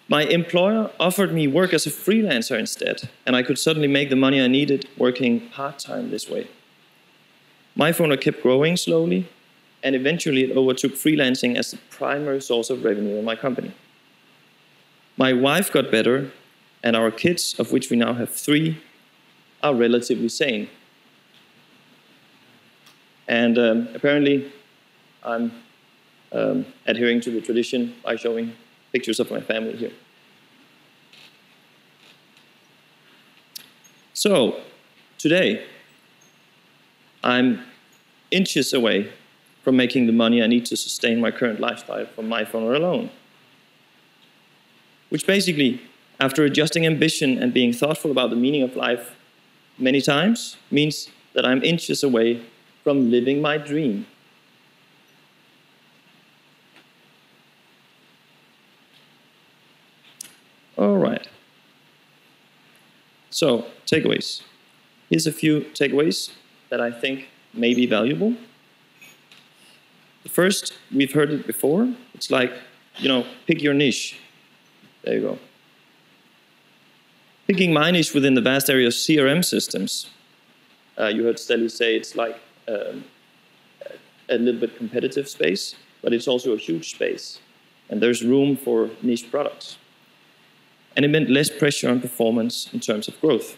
My 0.08 0.24
employer 0.24 0.90
offered 1.00 1.32
me 1.32 1.46
work 1.46 1.72
as 1.72 1.86
a 1.86 1.90
freelancer 1.90 2.58
instead, 2.58 3.08
and 3.26 3.36
I 3.36 3.42
could 3.42 3.58
suddenly 3.58 3.88
make 3.88 4.10
the 4.10 4.16
money 4.16 4.40
I 4.40 4.48
needed 4.48 4.88
working 4.98 5.48
part 5.50 5.78
time 5.78 6.10
this 6.10 6.28
way. 6.28 6.48
MyPhoner 7.76 8.20
kept 8.20 8.42
growing 8.42 8.76
slowly, 8.76 9.28
and 9.84 9.94
eventually 9.94 10.42
it 10.42 10.56
overtook 10.56 10.92
freelancing 10.92 11.56
as 11.56 11.70
the 11.72 11.76
primary 11.90 12.40
source 12.40 12.70
of 12.70 12.82
revenue 12.82 13.16
in 13.18 13.24
my 13.24 13.36
company. 13.36 13.72
My 15.18 15.34
wife 15.34 15.70
got 15.70 15.90
better, 15.90 16.32
and 16.82 16.96
our 16.96 17.10
kids, 17.10 17.54
of 17.58 17.70
which 17.70 17.90
we 17.90 17.96
now 17.96 18.14
have 18.14 18.30
three, 18.30 18.82
are 19.62 19.74
relatively 19.74 20.30
sane. 20.30 20.68
And 23.28 23.58
um, 23.58 23.88
apparently, 23.94 24.50
I'm 25.22 25.52
um, 26.32 26.66
adhering 26.86 27.20
to 27.20 27.30
the 27.30 27.40
tradition 27.40 27.94
by 28.02 28.16
showing 28.16 28.54
pictures 28.92 29.20
of 29.20 29.30
my 29.30 29.40
family 29.40 29.76
here. 29.76 29.92
So, 34.14 34.60
today, 35.18 35.64
I'm 37.22 37.60
inches 38.30 38.72
away 38.72 39.12
from 39.64 39.76
making 39.76 40.06
the 40.06 40.12
money 40.12 40.42
I 40.42 40.46
need 40.46 40.66
to 40.66 40.76
sustain 40.76 41.20
my 41.20 41.30
current 41.30 41.58
lifestyle 41.58 42.04
from 42.06 42.28
MyPhoner 42.28 42.76
alone. 42.76 43.10
Which 45.08 45.26
basically, 45.26 45.80
after 46.20 46.44
adjusting 46.44 46.86
ambition 46.86 47.42
and 47.42 47.52
being 47.52 47.72
thoughtful 47.72 48.10
about 48.10 48.30
the 48.30 48.36
meaning 48.36 48.62
of 48.62 48.76
life 48.76 49.16
many 49.78 50.02
times, 50.02 50.58
means 50.70 51.08
that 51.32 51.46
I'm 51.46 51.62
inches 51.62 52.02
away 52.02 52.42
from 52.84 53.10
living 53.10 53.40
my 53.40 53.56
dream. 53.56 54.06
All 60.76 60.98
right. 60.98 61.26
So, 63.30 63.66
takeaways. 63.86 64.42
Here's 65.08 65.26
a 65.26 65.32
few 65.32 65.62
takeaways 65.72 66.32
that 66.68 66.80
I 66.80 66.90
think 66.90 67.28
may 67.54 67.72
be 67.72 67.86
valuable. 67.86 68.34
First, 70.28 70.72
we've 70.94 71.12
heard 71.12 71.30
it 71.30 71.46
before. 71.46 71.94
It's 72.14 72.30
like, 72.30 72.52
you 72.98 73.08
know, 73.08 73.26
pick 73.46 73.62
your 73.62 73.74
niche. 73.74 74.18
There 75.02 75.14
you 75.14 75.20
go. 75.20 75.38
Picking 77.46 77.72
my 77.72 77.90
niche 77.90 78.14
within 78.14 78.34
the 78.34 78.40
vast 78.40 78.70
area 78.70 78.86
of 78.86 78.94
CRM 78.94 79.44
systems. 79.44 80.08
Uh, 80.98 81.08
you 81.08 81.24
heard 81.24 81.36
Steli 81.36 81.70
say 81.70 81.96
it's 81.96 82.16
like 82.16 82.40
um, 82.68 83.04
a 84.28 84.38
little 84.38 84.60
bit 84.60 84.76
competitive 84.76 85.28
space, 85.28 85.74
but 86.02 86.12
it's 86.12 86.26
also 86.26 86.52
a 86.52 86.56
huge 86.56 86.92
space. 86.92 87.40
And 87.90 88.00
there's 88.00 88.22
room 88.22 88.56
for 88.56 88.90
niche 89.02 89.30
products. 89.30 89.76
And 90.96 91.04
it 91.04 91.08
meant 91.08 91.28
less 91.28 91.50
pressure 91.50 91.90
on 91.90 92.00
performance 92.00 92.72
in 92.72 92.80
terms 92.80 93.08
of 93.08 93.20
growth. 93.20 93.56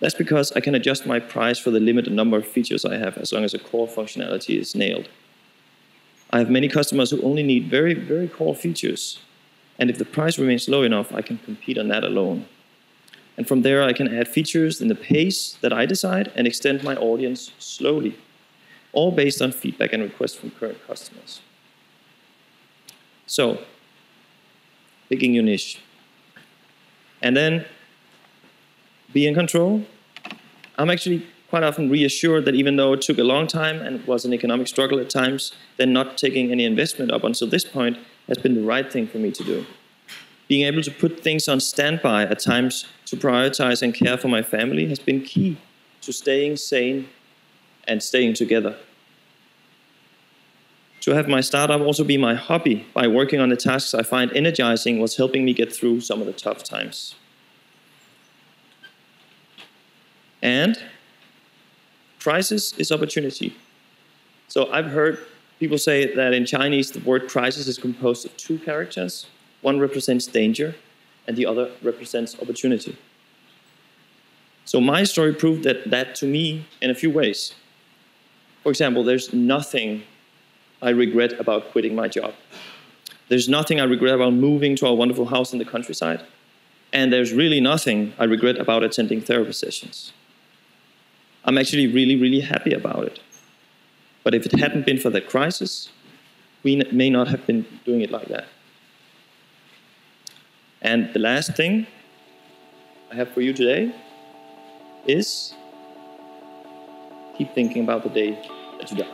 That's 0.00 0.14
because 0.14 0.52
I 0.52 0.60
can 0.60 0.74
adjust 0.74 1.06
my 1.06 1.18
price 1.18 1.58
for 1.58 1.70
the 1.70 1.80
limited 1.80 2.12
number 2.12 2.36
of 2.36 2.46
features 2.46 2.84
I 2.84 2.96
have 2.96 3.18
as 3.18 3.32
long 3.32 3.44
as 3.44 3.52
the 3.52 3.58
core 3.58 3.88
functionality 3.88 4.58
is 4.58 4.74
nailed. 4.74 5.08
I 6.30 6.38
have 6.38 6.50
many 6.50 6.68
customers 6.68 7.10
who 7.10 7.20
only 7.22 7.42
need 7.42 7.70
very, 7.70 7.94
very 7.94 8.28
core 8.28 8.54
features. 8.54 9.18
And 9.78 9.90
if 9.90 9.98
the 9.98 10.04
price 10.04 10.38
remains 10.38 10.68
low 10.68 10.82
enough, 10.82 11.12
I 11.12 11.22
can 11.22 11.38
compete 11.38 11.78
on 11.78 11.88
that 11.88 12.04
alone. 12.04 12.46
And 13.36 13.46
from 13.46 13.62
there, 13.62 13.82
I 13.82 13.92
can 13.92 14.12
add 14.14 14.28
features 14.28 14.80
in 14.80 14.88
the 14.88 14.94
pace 14.94 15.56
that 15.62 15.72
I 15.72 15.86
decide 15.86 16.32
and 16.34 16.46
extend 16.46 16.82
my 16.82 16.96
audience 16.96 17.52
slowly, 17.58 18.16
all 18.92 19.12
based 19.12 19.40
on 19.40 19.52
feedback 19.52 19.92
and 19.92 20.02
requests 20.02 20.34
from 20.34 20.50
current 20.50 20.84
customers. 20.86 21.40
So, 23.26 23.62
picking 25.08 25.34
your 25.34 25.44
niche. 25.44 25.80
And 27.22 27.36
then 27.36 27.64
be 29.12 29.26
in 29.26 29.34
control. 29.34 29.84
I'm 30.76 30.90
actually 30.90 31.26
quite 31.48 31.62
often 31.62 31.88
reassured 31.90 32.44
that 32.44 32.54
even 32.54 32.76
though 32.76 32.92
it 32.92 33.00
took 33.00 33.18
a 33.18 33.24
long 33.24 33.46
time 33.46 33.80
and 33.80 34.06
was 34.06 34.24
an 34.24 34.34
economic 34.34 34.68
struggle 34.68 35.00
at 35.00 35.10
times, 35.10 35.52
then 35.76 35.92
not 35.92 36.18
taking 36.18 36.52
any 36.52 36.64
investment 36.64 37.10
up 37.10 37.24
until 37.24 37.48
this 37.48 37.64
point 37.64 37.98
has 38.26 38.38
been 38.38 38.54
the 38.54 38.62
right 38.62 38.92
thing 38.92 39.06
for 39.06 39.18
me 39.18 39.30
to 39.30 39.44
do 39.44 39.66
being 40.48 40.66
able 40.66 40.82
to 40.82 40.90
put 40.90 41.20
things 41.20 41.46
on 41.46 41.60
standby 41.60 42.24
at 42.24 42.40
times 42.40 42.86
to 43.04 43.16
prioritize 43.16 43.82
and 43.82 43.94
care 43.94 44.16
for 44.16 44.28
my 44.28 44.42
family 44.42 44.86
has 44.86 44.98
been 44.98 45.22
key 45.22 45.58
to 46.00 46.12
staying 46.12 46.56
sane 46.56 47.06
and 47.86 48.02
staying 48.02 48.34
together. 48.34 48.74
To 51.02 51.14
have 51.14 51.28
my 51.28 51.40
startup 51.40 51.80
also 51.80 52.02
be 52.02 52.16
my 52.16 52.34
hobby 52.34 52.86
by 52.92 53.06
working 53.06 53.40
on 53.40 53.50
the 53.50 53.56
tasks 53.56 53.94
I 53.94 54.02
find 54.02 54.32
energizing 54.32 54.98
was 54.98 55.16
helping 55.16 55.44
me 55.44 55.52
get 55.52 55.72
through 55.72 56.00
some 56.00 56.20
of 56.20 56.26
the 56.26 56.32
tough 56.32 56.64
times. 56.64 57.14
And 60.42 60.80
crisis 62.20 62.72
is 62.78 62.92
opportunity. 62.92 63.56
So 64.48 64.70
I've 64.72 64.86
heard 64.86 65.18
people 65.58 65.78
say 65.78 66.14
that 66.14 66.32
in 66.32 66.46
Chinese 66.46 66.92
the 66.92 67.00
word 67.00 67.28
crisis 67.28 67.66
is 67.66 67.78
composed 67.78 68.24
of 68.24 68.36
two 68.36 68.58
characters 68.58 69.26
one 69.60 69.80
represents 69.80 70.26
danger, 70.26 70.74
and 71.26 71.36
the 71.36 71.46
other 71.46 71.70
represents 71.82 72.40
opportunity. 72.40 72.96
So 74.64 74.80
my 74.80 75.04
story 75.04 75.34
proved 75.34 75.64
that, 75.64 75.90
that 75.90 76.14
to 76.16 76.26
me 76.26 76.66
in 76.80 76.90
a 76.90 76.94
few 76.94 77.10
ways. 77.10 77.54
For 78.62 78.70
example, 78.70 79.02
there's 79.02 79.32
nothing 79.32 80.02
I 80.80 80.90
regret 80.90 81.32
about 81.40 81.70
quitting 81.72 81.94
my 81.94 82.08
job. 82.08 82.34
There's 83.28 83.48
nothing 83.48 83.80
I 83.80 83.84
regret 83.84 84.14
about 84.14 84.32
moving 84.32 84.76
to 84.76 84.86
our 84.86 84.94
wonderful 84.94 85.26
house 85.26 85.52
in 85.52 85.58
the 85.58 85.64
countryside. 85.64 86.22
And 86.92 87.12
there's 87.12 87.32
really 87.32 87.60
nothing 87.60 88.14
I 88.18 88.24
regret 88.24 88.56
about 88.58 88.82
attending 88.82 89.20
therapy 89.20 89.52
sessions. 89.52 90.12
I'm 91.48 91.56
actually 91.56 91.86
really, 91.86 92.14
really 92.14 92.40
happy 92.40 92.74
about 92.74 93.04
it. 93.06 93.20
But 94.22 94.34
if 94.34 94.44
it 94.44 94.52
hadn't 94.60 94.84
been 94.84 94.98
for 94.98 95.08
that 95.08 95.30
crisis, 95.30 95.88
we 96.62 96.76
may 96.92 97.08
not 97.08 97.28
have 97.28 97.46
been 97.46 97.64
doing 97.86 98.02
it 98.02 98.10
like 98.10 98.28
that. 98.28 98.48
And 100.82 101.10
the 101.14 101.20
last 101.20 101.56
thing 101.56 101.86
I 103.10 103.14
have 103.14 103.30
for 103.30 103.40
you 103.40 103.54
today 103.54 103.94
is 105.06 105.54
keep 107.38 107.54
thinking 107.54 107.82
about 107.82 108.02
the 108.02 108.10
day 108.10 108.32
that 108.78 108.90
you 108.90 108.98
die. 108.98 109.06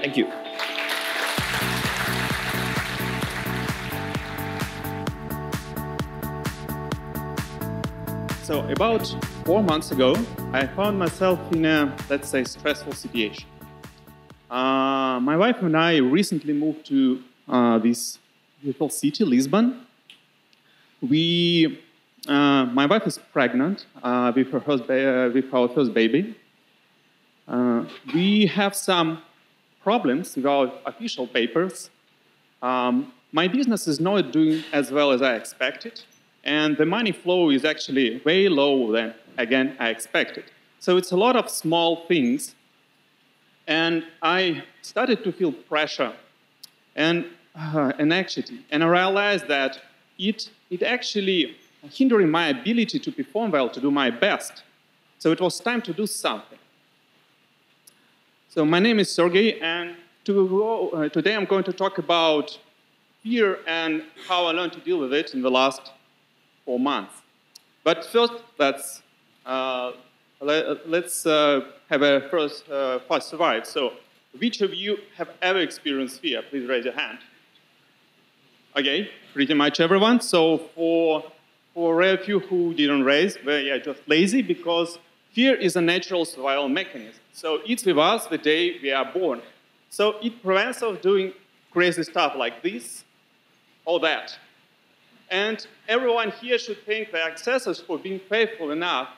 Thank 0.00 0.16
you. 0.16 0.26
So, 8.42 8.68
about 8.68 9.14
four 9.46 9.62
months 9.62 9.92
ago, 9.92 10.12
I 10.52 10.66
found 10.66 10.98
myself 10.98 11.38
in 11.52 11.64
a, 11.64 11.96
let's 12.10 12.28
say, 12.28 12.42
stressful 12.42 12.94
situation. 12.94 13.48
Uh, 14.50 15.20
my 15.20 15.36
wife 15.36 15.62
and 15.62 15.76
I 15.76 15.98
recently 15.98 16.52
moved 16.52 16.84
to 16.86 17.22
uh, 17.48 17.78
this 17.78 18.18
beautiful 18.60 18.88
city, 18.88 19.24
Lisbon, 19.24 19.86
we, 21.00 21.78
uh, 22.26 22.64
my 22.64 22.86
wife 22.86 23.06
is 23.06 23.18
pregnant 23.32 23.86
uh, 24.02 24.32
with, 24.34 24.50
her 24.50 24.60
first 24.60 24.82
uh, 24.90 25.30
with 25.32 25.54
our 25.54 25.68
first 25.68 25.94
baby. 25.94 26.34
Uh, 27.46 27.84
we 28.12 28.46
have 28.46 28.74
some 28.74 29.22
problems 29.80 30.34
with 30.34 30.46
our 30.46 30.72
official 30.84 31.28
papers. 31.28 31.90
Um, 32.62 33.12
my 33.30 33.46
business 33.46 33.86
is 33.86 34.00
not 34.00 34.32
doing 34.32 34.64
as 34.72 34.90
well 34.90 35.12
as 35.12 35.22
I 35.22 35.36
expected, 35.36 36.02
and 36.46 36.76
the 36.78 36.86
money 36.86 37.12
flow 37.12 37.50
is 37.50 37.64
actually 37.64 38.22
way 38.24 38.48
lower 38.48 38.92
than, 38.92 39.14
again, 39.36 39.76
I 39.78 39.90
expected. 39.90 40.44
So 40.80 40.96
it's 40.96 41.12
a 41.12 41.16
lot 41.16 41.36
of 41.36 41.50
small 41.50 42.06
things 42.06 42.54
And 43.66 44.04
I 44.22 44.62
started 44.82 45.24
to 45.24 45.32
feel 45.32 45.52
pressure 45.52 46.12
and, 46.94 47.24
uh, 47.54 47.92
anxiety. 47.98 48.64
And 48.70 48.84
I 48.84 48.86
realized 48.86 49.48
that 49.48 49.80
it, 50.18 50.50
it 50.70 50.82
actually 50.82 51.56
hindering 51.90 52.30
my 52.30 52.48
ability 52.48 52.98
to 53.00 53.12
perform 53.12 53.50
well, 53.50 53.68
to 53.70 53.80
do 53.80 53.90
my 53.90 54.10
best. 54.10 54.62
So 55.18 55.32
it 55.32 55.40
was 55.40 55.58
time 55.60 55.82
to 55.82 55.92
do 55.92 56.06
something. 56.06 56.58
So 58.48 58.64
my 58.64 58.78
name 58.78 58.98
is 59.00 59.10
Sergey, 59.10 59.60
and 59.60 59.96
to, 60.24 60.90
uh, 60.94 61.08
today 61.10 61.34
I'm 61.34 61.44
going 61.44 61.64
to 61.64 61.72
talk 61.72 61.98
about 61.98 62.58
fear 63.22 63.58
and 63.66 64.04
how 64.28 64.46
I 64.46 64.52
learned 64.52 64.72
to 64.74 64.80
deal 64.80 64.98
with 64.98 65.12
it 65.12 65.34
in 65.34 65.42
the 65.42 65.50
last 65.50 65.92
four 66.66 66.78
months. 66.78 67.14
But 67.82 68.04
first, 68.04 68.34
let's 68.58 69.02
uh, 69.46 69.92
let, 70.40 71.04
us 71.04 71.24
uh, 71.24 71.60
have 71.88 72.02
a 72.02 72.28
first 72.28 72.68
uh, 72.68 72.98
first 73.08 73.28
survive. 73.28 73.64
So, 73.66 73.94
which 74.38 74.60
of 74.60 74.74
you 74.74 74.98
have 75.16 75.30
ever 75.40 75.60
experienced 75.60 76.20
fear? 76.20 76.42
Please 76.42 76.68
raise 76.68 76.84
your 76.84 76.94
hand. 76.94 77.18
Okay, 78.76 79.10
pretty 79.32 79.54
much 79.54 79.80
everyone. 79.80 80.20
So 80.20 80.58
for 80.74 81.24
for 81.72 82.02
a 82.02 82.18
few 82.18 82.40
who 82.40 82.74
didn't 82.74 83.04
raise, 83.04 83.38
well, 83.44 83.60
yeah, 83.60 83.78
just 83.78 84.00
lazy 84.06 84.42
because 84.42 84.98
fear 85.32 85.54
is 85.54 85.76
a 85.76 85.80
natural 85.80 86.24
survival 86.24 86.68
mechanism. 86.68 87.20
So 87.32 87.60
it's 87.66 87.84
with 87.84 87.98
us 87.98 88.26
the 88.26 88.38
day 88.38 88.78
we 88.82 88.90
are 88.92 89.10
born. 89.10 89.40
So 89.90 90.16
it 90.22 90.42
prevents 90.42 90.82
us 90.82 90.98
doing 91.00 91.32
crazy 91.70 92.02
stuff 92.02 92.34
like 92.36 92.62
this 92.62 93.04
or 93.84 94.00
that. 94.00 94.36
And 95.30 95.66
everyone 95.88 96.30
here 96.30 96.58
should 96.58 96.84
thank 96.86 97.12
their 97.12 97.28
ancestors 97.28 97.80
for 97.80 97.98
being 97.98 98.20
faithful 98.28 98.70
enough 98.70 99.08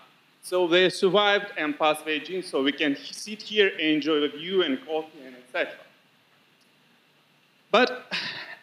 so 0.42 0.66
they 0.66 0.88
survived 0.88 1.52
and 1.56 1.78
passed 1.78 2.04
their 2.04 2.18
genes 2.18 2.46
so 2.46 2.62
we 2.62 2.72
can 2.72 2.96
sit 2.96 3.42
here 3.42 3.68
and 3.68 3.80
enjoy 3.80 4.20
the 4.20 4.28
view 4.28 4.62
and 4.62 4.78
coffee 4.86 5.20
and 5.26 5.36
etc. 5.36 5.74
But 7.70 8.06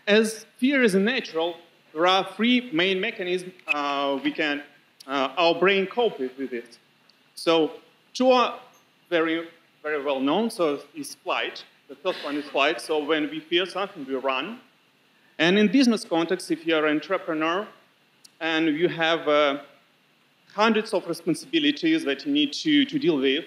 as 0.08 0.46
fear 0.58 0.82
is 0.82 0.96
natural, 0.96 1.58
there 1.94 2.08
are 2.08 2.28
three 2.36 2.72
main 2.72 3.00
mechanisms 3.00 3.54
uh, 3.68 4.20
we 4.24 4.32
can, 4.32 4.64
uh, 5.08 5.30
our 5.38 5.56
brain 5.56 5.86
cope 5.86 6.20
with 6.20 6.54
it. 6.54 6.80
So 7.36 7.74
two 8.14 8.32
are 8.32 8.60
very, 9.10 9.48
very 9.84 10.04
well 10.04 10.20
known. 10.20 10.50
So 10.50 10.80
is 10.96 11.16
flight. 11.16 11.64
The 11.88 11.96
first 11.96 12.24
one 12.24 12.36
is 12.36 12.46
flight. 12.46 12.82
So 12.82 13.04
when 13.04 13.30
we 13.30 13.40
fear 13.40 13.66
something, 13.66 14.06
we 14.06 14.16
run. 14.16 14.60
And 15.38 15.58
in 15.58 15.68
business 15.72 16.06
context, 16.06 16.50
if 16.50 16.65
you're 16.65 16.86
an 16.86 16.96
entrepreneur 16.96 17.68
and 18.39 18.68
you 18.68 18.88
have 18.88 19.27
uh, 19.27 19.60
hundreds 20.54 20.94
of 20.94 21.06
responsibilities 21.08 22.06
that 22.06 22.25
you 22.25 22.32
need 22.32 22.54
to, 22.54 22.86
to 22.86 23.00
deal 23.00 23.18
with, 23.18 23.46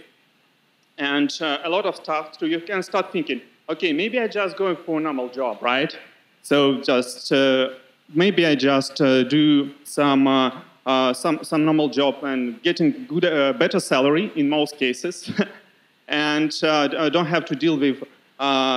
and 0.99 1.33
uh, 1.40 1.59
a 1.64 1.68
lot 1.68 1.87
of 1.87 1.97
stuff, 1.97 2.37
so 2.38 2.45
you 2.45 2.61
can 2.61 2.83
start 2.83 3.12
thinking, 3.12 3.40
okay, 3.71 3.92
maybe 3.92 4.18
I 4.18 4.28
just 4.28 4.57
go 4.57 4.75
for 4.75 4.99
a 4.99 5.02
normal 5.02 5.28
job, 5.28 5.62
right? 5.62 5.97
So 6.42 6.80
just 6.83 7.33
uh, 7.33 7.71
maybe 8.14 8.45
I 8.45 8.54
just 8.54 9.00
uh, 9.00 9.23
do 9.23 9.73
some, 9.85 10.26
uh, 10.26 10.61
uh, 10.85 11.12
some, 11.14 11.42
some 11.42 11.64
normal 11.64 11.88
job 11.88 12.23
and 12.23 12.62
getting 12.62 13.07
good, 13.07 13.23
better 13.59 13.80
salary 13.80 14.33
in 14.35 14.49
most 14.49 14.76
cases, 14.76 15.30
and 16.09 16.52
don't 16.61 17.26
have 17.26 17.45
to 17.47 17.54
deal 17.54 17.78
with, 17.78 18.02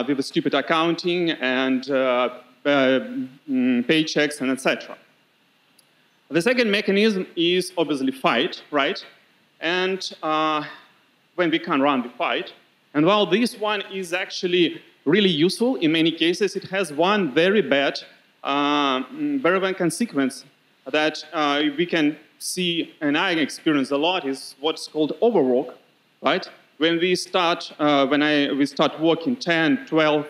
with 0.08 0.26
stupid 0.26 0.54
accounting 0.54 1.32
and 1.32 1.90
paychecks 2.66 4.42
and 4.42 4.52
etc. 4.52 4.98
The 6.30 6.42
second 6.42 6.72
mechanism 6.72 7.28
is 7.36 7.74
obviously 7.78 8.12
fight, 8.12 8.64
right? 8.72 9.04
And 9.60 10.02
when 11.36 11.50
we 11.50 11.60
can 11.60 11.82
run 11.82 12.04
the 12.04 12.10
fight, 12.10 12.54
and 12.94 13.06
while 13.06 13.26
this 13.26 13.58
one 13.58 13.84
is 13.92 14.14
actually 14.14 14.82
really 15.06 15.30
useful 15.30 15.76
in 15.78 15.92
many 15.92 16.12
cases, 16.12 16.56
it 16.56 16.66
has 16.66 16.94
one 16.94 17.34
very 17.34 17.62
bad 17.62 18.00
uh, 18.44 19.04
very 19.12 19.60
bad 19.60 19.78
consequence 19.78 20.46
that 20.92 21.24
uh, 21.32 21.62
we 21.78 21.86
can 21.86 22.18
see 22.40 22.94
and 23.02 23.18
I 23.18 23.32
experience 23.34 23.92
a 23.92 23.98
lot 23.98 24.28
is 24.28 24.56
what's 24.60 24.88
called 24.88 25.14
overwork, 25.22 25.78
right? 26.22 26.50
When 26.78 26.98
we 26.98 27.16
start, 27.16 27.72
uh, 27.78 28.08
when 28.08 28.24
I, 28.24 28.52
we 28.54 28.66
start 28.66 29.00
working 29.00 29.36
10, 29.36 29.86
12, 29.86 30.28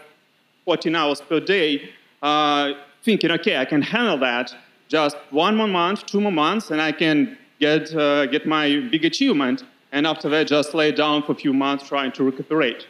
14 0.66 0.96
hours 0.96 1.22
per 1.22 1.40
day, 1.40 1.90
uh, 2.22 2.74
thinking, 3.04 3.32
okay, 3.32 3.58
I 3.58 3.66
can 3.66 3.82
handle 3.82 4.18
that 4.20 4.54
just 4.88 5.16
one 5.30 5.56
more 5.56 5.68
month, 5.68 6.06
two 6.06 6.20
more 6.20 6.32
months, 6.32 6.72
and 6.72 6.82
I 6.82 6.92
can 6.92 7.38
get, 7.60 7.96
uh, 7.96 8.26
get 8.26 8.46
my 8.46 8.88
big 8.92 9.06
achievement. 9.06 9.64
And 9.92 10.06
after 10.06 10.30
that, 10.30 10.48
just 10.48 10.74
lay 10.74 10.92
down 10.92 11.24
for 11.24 11.32
a 11.32 11.36
few 11.36 11.54
months 11.54 11.88
trying 11.88 12.12
to 12.14 12.24
recuperate. 12.24 12.88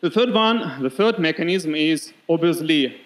The 0.00 0.10
third 0.10 0.34
one, 0.34 0.82
the 0.82 0.90
third 0.90 1.18
mechanism 1.18 1.74
is 1.74 2.12
obviously 2.28 3.00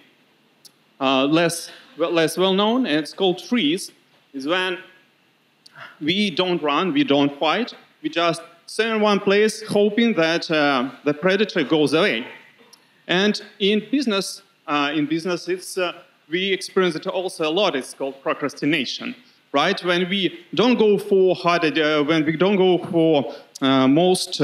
uh, 1.01 1.27
less, 1.27 1.71
less 1.97 2.37
well 2.37 2.55
known, 2.55 2.87
and 2.87 2.97
it's 2.97 3.15
called 3.15 3.41
freeze, 3.41 3.93
is 4.33 4.47
when 4.47 4.79
we 6.01 6.31
don't 6.31 6.63
run, 6.63 6.93
we 6.93 7.05
don't 7.05 7.39
fight, 7.39 7.75
we 8.03 8.09
just 8.09 8.43
stay 8.67 8.91
in 8.91 9.01
one 9.01 9.21
place 9.21 9.63
hoping 9.63 10.15
that 10.15 10.51
uh, 10.51 10.91
the 11.05 11.15
predator 11.15 11.63
goes 11.65 11.95
away. 11.95 12.27
And 13.07 13.41
in 13.59 13.87
business, 13.91 14.43
in 14.69 15.07
business, 15.07 15.49
it's, 15.49 15.79
uh, 15.79 15.93
we 16.31 16.53
experience 16.53 16.95
it 16.95 17.07
also 17.07 17.49
a 17.49 17.51
lot. 17.51 17.75
It's 17.75 17.95
called 17.95 18.23
procrastination, 18.23 19.15
right? 19.53 19.83
When 19.85 20.09
we 20.09 20.41
don't 20.55 20.79
go 20.79 20.99
for 20.99 21.35
hard, 21.35 21.79
uh, 21.79 22.05
when 22.05 22.25
we 22.25 22.37
don't 22.37 22.57
go 22.57 22.79
for 22.79 23.35
uh, 23.61 23.89
most 23.89 24.41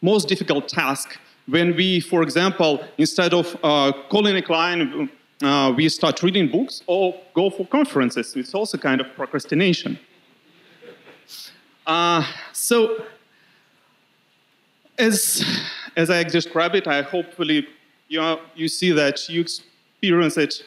most 0.00 0.28
difficult 0.28 0.68
task, 0.68 1.18
when 1.46 1.74
we, 1.74 2.00
for 2.00 2.22
example, 2.22 2.80
instead 2.98 3.34
of 3.34 3.56
uh, 3.62 3.92
calling 4.10 4.36
a 4.36 4.42
client, 4.42 5.10
uh, 5.42 5.72
we 5.76 5.88
start 5.88 6.22
reading 6.22 6.48
books 6.50 6.82
or 6.86 7.14
go 7.34 7.50
for 7.50 7.66
conferences. 7.66 8.36
It's 8.36 8.54
also 8.54 8.76
kind 8.78 9.00
of 9.00 9.06
procrastination. 9.14 9.98
Uh, 11.86 12.24
so, 12.52 13.02
as, 14.98 15.42
as 15.96 16.10
I 16.10 16.22
describe 16.24 16.74
it, 16.74 16.86
I 16.86 17.02
hopefully 17.02 17.66
you, 18.08 18.20
know, 18.20 18.40
you 18.54 18.68
see 18.68 18.90
that 18.92 19.28
you 19.28 19.40
experience 19.42 20.36
it 20.36 20.64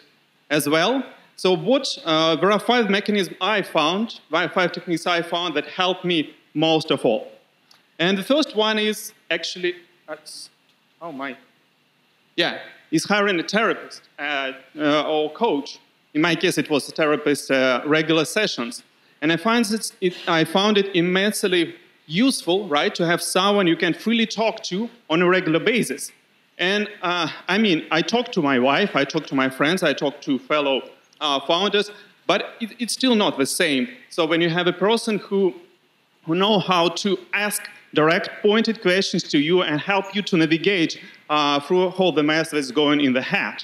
as 0.49 0.69
well. 0.69 1.03
So, 1.35 1.55
what 1.55 1.87
uh, 2.05 2.35
there 2.35 2.51
are 2.51 2.59
five 2.59 2.89
mechanisms 2.89 3.35
I 3.41 3.63
found, 3.63 4.19
five 4.29 4.71
techniques 4.71 5.07
I 5.07 5.21
found 5.21 5.55
that 5.55 5.65
help 5.65 6.05
me 6.05 6.35
most 6.53 6.91
of 6.91 7.03
all. 7.03 7.31
And 7.97 8.17
the 8.17 8.23
first 8.23 8.55
one 8.55 8.77
is 8.77 9.13
actually, 9.29 9.75
Oh 11.01 11.11
my. 11.11 11.35
Yeah, 12.35 12.59
is 12.91 13.05
hiring 13.05 13.39
a 13.39 13.43
therapist 13.43 14.01
uh, 14.19 14.51
uh, 14.77 15.07
or 15.07 15.31
coach. 15.31 15.79
In 16.13 16.21
my 16.21 16.35
case, 16.35 16.57
it 16.57 16.69
was 16.69 16.87
a 16.89 16.91
therapist, 16.91 17.49
uh, 17.49 17.81
regular 17.85 18.25
sessions. 18.25 18.83
And 19.21 19.31
I, 19.31 19.37
find 19.37 19.65
it, 19.71 19.91
it, 20.01 20.13
I 20.27 20.43
found 20.43 20.77
it 20.77 20.95
immensely 20.95 21.75
useful, 22.05 22.67
right, 22.67 22.93
to 22.95 23.05
have 23.05 23.21
someone 23.21 23.67
you 23.67 23.77
can 23.77 23.93
freely 23.93 24.25
talk 24.25 24.63
to 24.63 24.89
on 25.09 25.21
a 25.21 25.27
regular 25.27 25.59
basis. 25.59 26.11
And 26.61 26.87
uh, 27.01 27.27
I 27.47 27.57
mean, 27.57 27.87
I 27.89 28.03
talk 28.03 28.31
to 28.33 28.41
my 28.41 28.59
wife, 28.59 28.95
I 28.95 29.03
talk 29.03 29.25
to 29.27 29.35
my 29.35 29.49
friends, 29.49 29.81
I 29.81 29.93
talk 29.93 30.21
to 30.21 30.37
fellow 30.37 30.83
uh, 31.19 31.39
founders, 31.39 31.89
but 32.27 32.53
it, 32.61 32.75
it's 32.77 32.93
still 32.93 33.15
not 33.15 33.39
the 33.39 33.47
same. 33.47 33.89
So 34.09 34.27
when 34.27 34.41
you 34.41 34.49
have 34.49 34.67
a 34.67 34.73
person 34.73 35.17
who, 35.17 35.55
who 36.25 36.35
know 36.35 36.59
how 36.59 36.89
to 36.89 37.17
ask 37.33 37.63
direct 37.95 38.29
pointed 38.43 38.79
questions 38.83 39.23
to 39.23 39.39
you 39.39 39.63
and 39.63 39.81
help 39.81 40.15
you 40.15 40.21
to 40.21 40.37
navigate 40.37 41.01
uh, 41.31 41.59
through 41.59 41.89
all 41.89 42.11
the 42.11 42.23
mess 42.23 42.51
that's 42.51 42.69
going 42.69 43.01
in 43.01 43.13
the 43.13 43.23
head. 43.23 43.63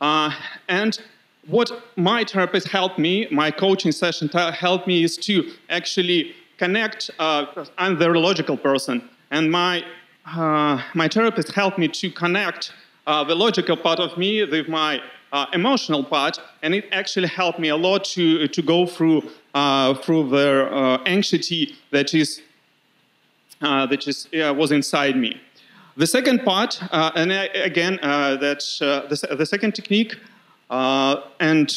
Uh, 0.00 0.30
and 0.68 1.00
what 1.48 1.70
my 1.96 2.22
therapist 2.22 2.68
helped 2.68 2.98
me, 2.98 3.26
my 3.32 3.50
coaching 3.50 3.90
session 3.90 4.28
helped 4.28 4.86
me 4.86 5.02
is 5.02 5.16
to 5.16 5.50
actually 5.68 6.32
connect, 6.58 7.10
uh, 7.18 7.66
I'm 7.76 7.98
very 7.98 8.20
logical 8.20 8.56
person, 8.56 9.02
and 9.32 9.50
my, 9.50 9.84
uh, 10.26 10.82
my 10.94 11.08
therapist 11.08 11.52
helped 11.52 11.78
me 11.78 11.88
to 11.88 12.10
connect 12.10 12.72
uh, 13.06 13.24
the 13.24 13.34
logical 13.34 13.76
part 13.76 13.98
of 13.98 14.16
me 14.16 14.44
with 14.44 14.68
my 14.68 15.00
uh, 15.32 15.46
emotional 15.52 16.04
part, 16.04 16.38
and 16.62 16.74
it 16.74 16.84
actually 16.92 17.28
helped 17.28 17.58
me 17.58 17.68
a 17.68 17.76
lot 17.76 18.04
to, 18.04 18.46
to 18.48 18.62
go 18.62 18.86
through, 18.86 19.22
uh, 19.54 19.94
through 19.94 20.28
the 20.28 20.68
uh, 20.72 21.02
anxiety 21.06 21.76
that 21.90 22.14
is 22.14 22.42
uh, 23.62 23.84
that 23.84 24.08
is, 24.08 24.26
was 24.32 24.72
inside 24.72 25.16
me. 25.16 25.38
The 25.96 26.06
second 26.06 26.44
part, 26.44 26.80
and 26.92 27.30
I, 27.30 27.44
again, 27.46 27.98
uh, 28.00 28.36
that 28.36 28.60
the, 28.80 29.36
the, 29.36 29.44
second 29.44 29.74
technique, 29.74 30.16
and 30.70 31.70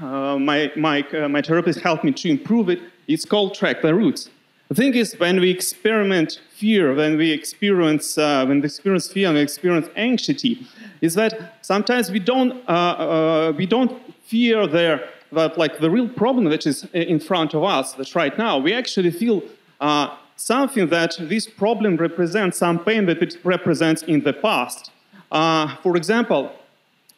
my, 0.00 0.70
my, 0.76 1.04
my 1.28 1.42
therapist 1.42 1.80
helped 1.80 2.04
me 2.04 2.12
to 2.12 2.28
improve 2.30 2.68
it, 2.68 2.78
it's 3.08 3.24
called 3.24 3.54
track 3.54 3.82
the 3.82 3.92
roots. 3.92 4.30
The 4.72 4.76
thing 4.76 4.94
is, 4.94 5.14
when 5.18 5.38
we 5.38 5.50
experiment 5.50 6.40
fear, 6.48 6.94
when 6.94 7.18
we 7.18 7.30
experience, 7.30 8.16
uh, 8.16 8.46
when 8.46 8.62
we 8.62 8.64
experience 8.64 9.06
fear 9.12 9.28
and 9.28 9.36
we 9.36 9.42
experience 9.42 9.86
anxiety, 9.96 10.66
is 11.02 11.12
that 11.12 11.58
sometimes 11.60 12.10
we 12.10 12.18
don't, 12.18 12.52
uh, 12.66 12.72
uh, 12.72 13.52
we 13.54 13.66
don't 13.66 13.92
fear 14.24 14.66
there 14.66 15.10
that 15.32 15.58
like 15.58 15.78
the 15.80 15.90
real 15.90 16.08
problem 16.08 16.46
that 16.46 16.66
is 16.66 16.84
in 16.94 17.20
front 17.20 17.52
of 17.52 17.62
us, 17.62 17.92
that's 17.92 18.14
right 18.14 18.38
now. 18.38 18.56
We 18.56 18.72
actually 18.72 19.10
feel 19.10 19.42
something 20.36 20.88
that 20.88 21.18
this 21.20 21.46
problem 21.46 21.98
represents, 21.98 22.56
some 22.56 22.82
pain 22.82 23.04
that 23.04 23.20
it 23.22 23.36
represents 23.44 24.02
in 24.04 24.22
the 24.22 24.32
past. 24.32 24.90
Uh, 25.30 25.76
for 25.82 25.98
example, 25.98 26.50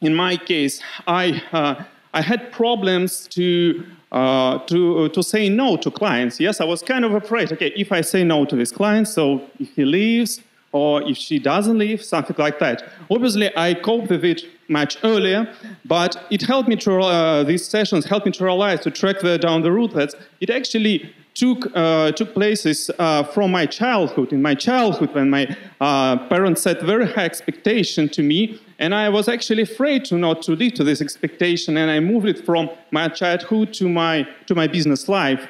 in 0.01 0.13
my 0.13 0.37
case, 0.37 0.83
I, 1.07 1.41
uh, 1.53 1.85
I 2.15 2.21
had 2.21 2.51
problems 2.51 3.29
to, 3.29 3.87
uh, 4.15 4.59
to, 4.67 5.09
to 5.11 5.23
say 5.23 5.49
no 5.49 5.77
to 5.77 5.91
clients. 5.91 6.39
Yes, 6.41 6.61
I 6.61 6.65
was 6.65 6.83
kind 6.83 7.05
of 7.05 7.13
afraid, 7.15 7.53
okay, 7.53 7.73
if 7.77 7.91
I 7.93 8.01
say 8.01 8.23
no 8.25 8.45
to 8.47 8.57
this 8.57 8.71
client, 8.71 9.09
so 9.09 9.43
if 9.59 9.75
he 9.75 9.85
leaves, 9.85 10.41
or 10.71 11.03
if 11.03 11.17
she 11.17 11.39
doesn't 11.39 11.79
leave, 11.79 12.03
something 12.03 12.37
like 12.39 12.59
that. 12.59 12.85
Obviously, 13.11 13.57
I 13.57 13.75
coped 13.75 14.11
with 14.11 14.25
it 14.25 14.43
much 14.69 14.99
earlier, 15.05 15.53
but 15.85 16.13
it 16.31 16.43
helped 16.43 16.69
me 16.69 16.77
to, 16.77 17.01
uh, 17.01 17.45
these 17.45 17.65
sessions 17.67 18.05
helped 18.05 18.27
me 18.27 18.33
to 18.33 18.45
realize, 18.45 18.81
to 18.81 18.91
track 18.91 19.21
the, 19.21 19.39
down 19.39 19.63
the 19.63 19.71
route 19.71 19.95
that 19.95 20.15
it 20.41 20.51
actually 20.51 21.15
took, 21.35 21.71
uh, 21.75 22.13
took 22.13 22.35
places 22.35 22.91
uh, 22.99 23.23
from 23.23 23.51
my 23.51 23.67
childhood. 23.67 24.33
In 24.33 24.43
my 24.43 24.55
childhood, 24.55 25.15
when 25.15 25.31
my 25.31 25.57
uh, 25.81 26.17
parents 26.29 26.63
set 26.63 26.81
very 26.83 27.07
high 27.07 27.25
expectation 27.25 28.09
to 28.11 28.23
me, 28.23 28.61
and 28.79 28.95
I 28.95 29.09
was 29.09 29.29
actually 29.29 29.63
afraid 29.63 30.05
to 30.07 30.17
not 30.17 30.43
to 30.43 30.53
live 30.53 30.75
to 30.75 30.85
this 30.85 31.01
expectation, 31.01 31.77
and 31.77 31.91
I 31.91 32.01
moved 32.01 32.27
it 32.27 32.45
from 32.45 32.71
my 32.91 33.09
childhood 33.09 33.73
to 33.75 33.89
my, 33.89 34.27
to 34.47 34.55
my 34.55 34.67
business 34.67 35.09
life. 35.09 35.47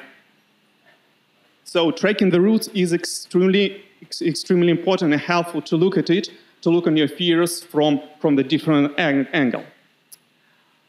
So 1.63 1.91
tracking 1.91 2.29
the 2.29 2.39
roots 2.39 2.67
is 2.73 2.93
extremely 2.93 3.85
extremely 4.21 4.69
important 4.69 5.13
and 5.13 5.21
helpful 5.21 5.61
to 5.63 5.75
look 5.75 5.97
at 5.97 6.09
it, 6.09 6.29
to 6.61 6.69
look 6.69 6.87
on 6.87 6.97
your 6.97 7.07
fears 7.07 7.63
from, 7.63 8.01
from 8.19 8.35
the 8.35 8.43
different 8.43 8.97
ang 8.99 9.27
angle. 9.33 9.63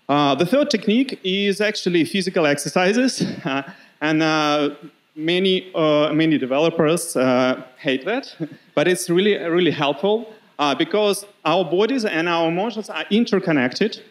Uh, 0.08 0.34
the 0.34 0.46
third 0.46 0.70
technique 0.70 1.18
is 1.24 1.60
actually 1.60 2.04
physical 2.04 2.46
exercises, 2.46 3.22
uh, 3.44 3.62
and 4.00 4.22
uh, 4.22 4.70
many, 5.16 5.72
uh, 5.74 6.12
many 6.12 6.38
developers 6.38 7.16
uh, 7.16 7.62
hate 7.78 8.04
that, 8.04 8.34
but 8.74 8.86
it's 8.86 9.10
really, 9.10 9.36
really 9.36 9.70
helpful 9.70 10.32
uh, 10.58 10.74
because 10.74 11.26
our 11.44 11.64
bodies 11.64 12.04
and 12.04 12.28
our 12.28 12.48
emotions 12.48 12.90
are 12.90 13.04
interconnected. 13.10 14.02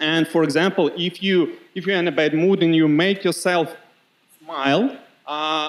And 0.00 0.26
for 0.28 0.42
example, 0.44 0.90
if, 0.96 1.22
you, 1.22 1.56
if 1.74 1.86
you're 1.86 1.96
in 1.96 2.08
a 2.08 2.12
bad 2.12 2.34
mood 2.34 2.62
and 2.62 2.74
you 2.74 2.88
make 2.88 3.24
yourself 3.24 3.74
smile, 4.42 4.96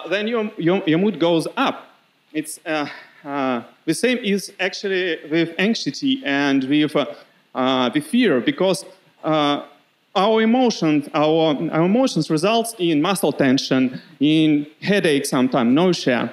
then 0.09 0.27
your, 0.27 0.51
your, 0.57 0.83
your 0.85 0.99
mood 0.99 1.19
goes 1.19 1.47
up 1.57 1.95
it's 2.35 2.59
uh, 2.65 2.87
uh, 3.23 3.63
the 3.85 3.93
same 3.93 4.17
is 4.17 4.51
actually 4.59 5.17
with 5.31 5.57
anxiety 5.57 6.21
and 6.25 6.65
with, 6.65 6.95
uh, 6.95 7.05
uh 7.55 7.89
with 7.93 8.05
fear 8.05 8.41
because 8.41 8.85
uh, 9.23 9.65
our 10.15 10.41
emotions, 10.41 11.09
our, 11.13 11.55
our 11.71 11.85
emotions 11.85 12.29
results 12.29 12.75
in 12.77 13.01
muscle 13.01 13.31
tension, 13.31 14.01
in 14.19 14.67
headache 14.81 15.25
sometimes, 15.25 15.73
nausea. 15.73 16.31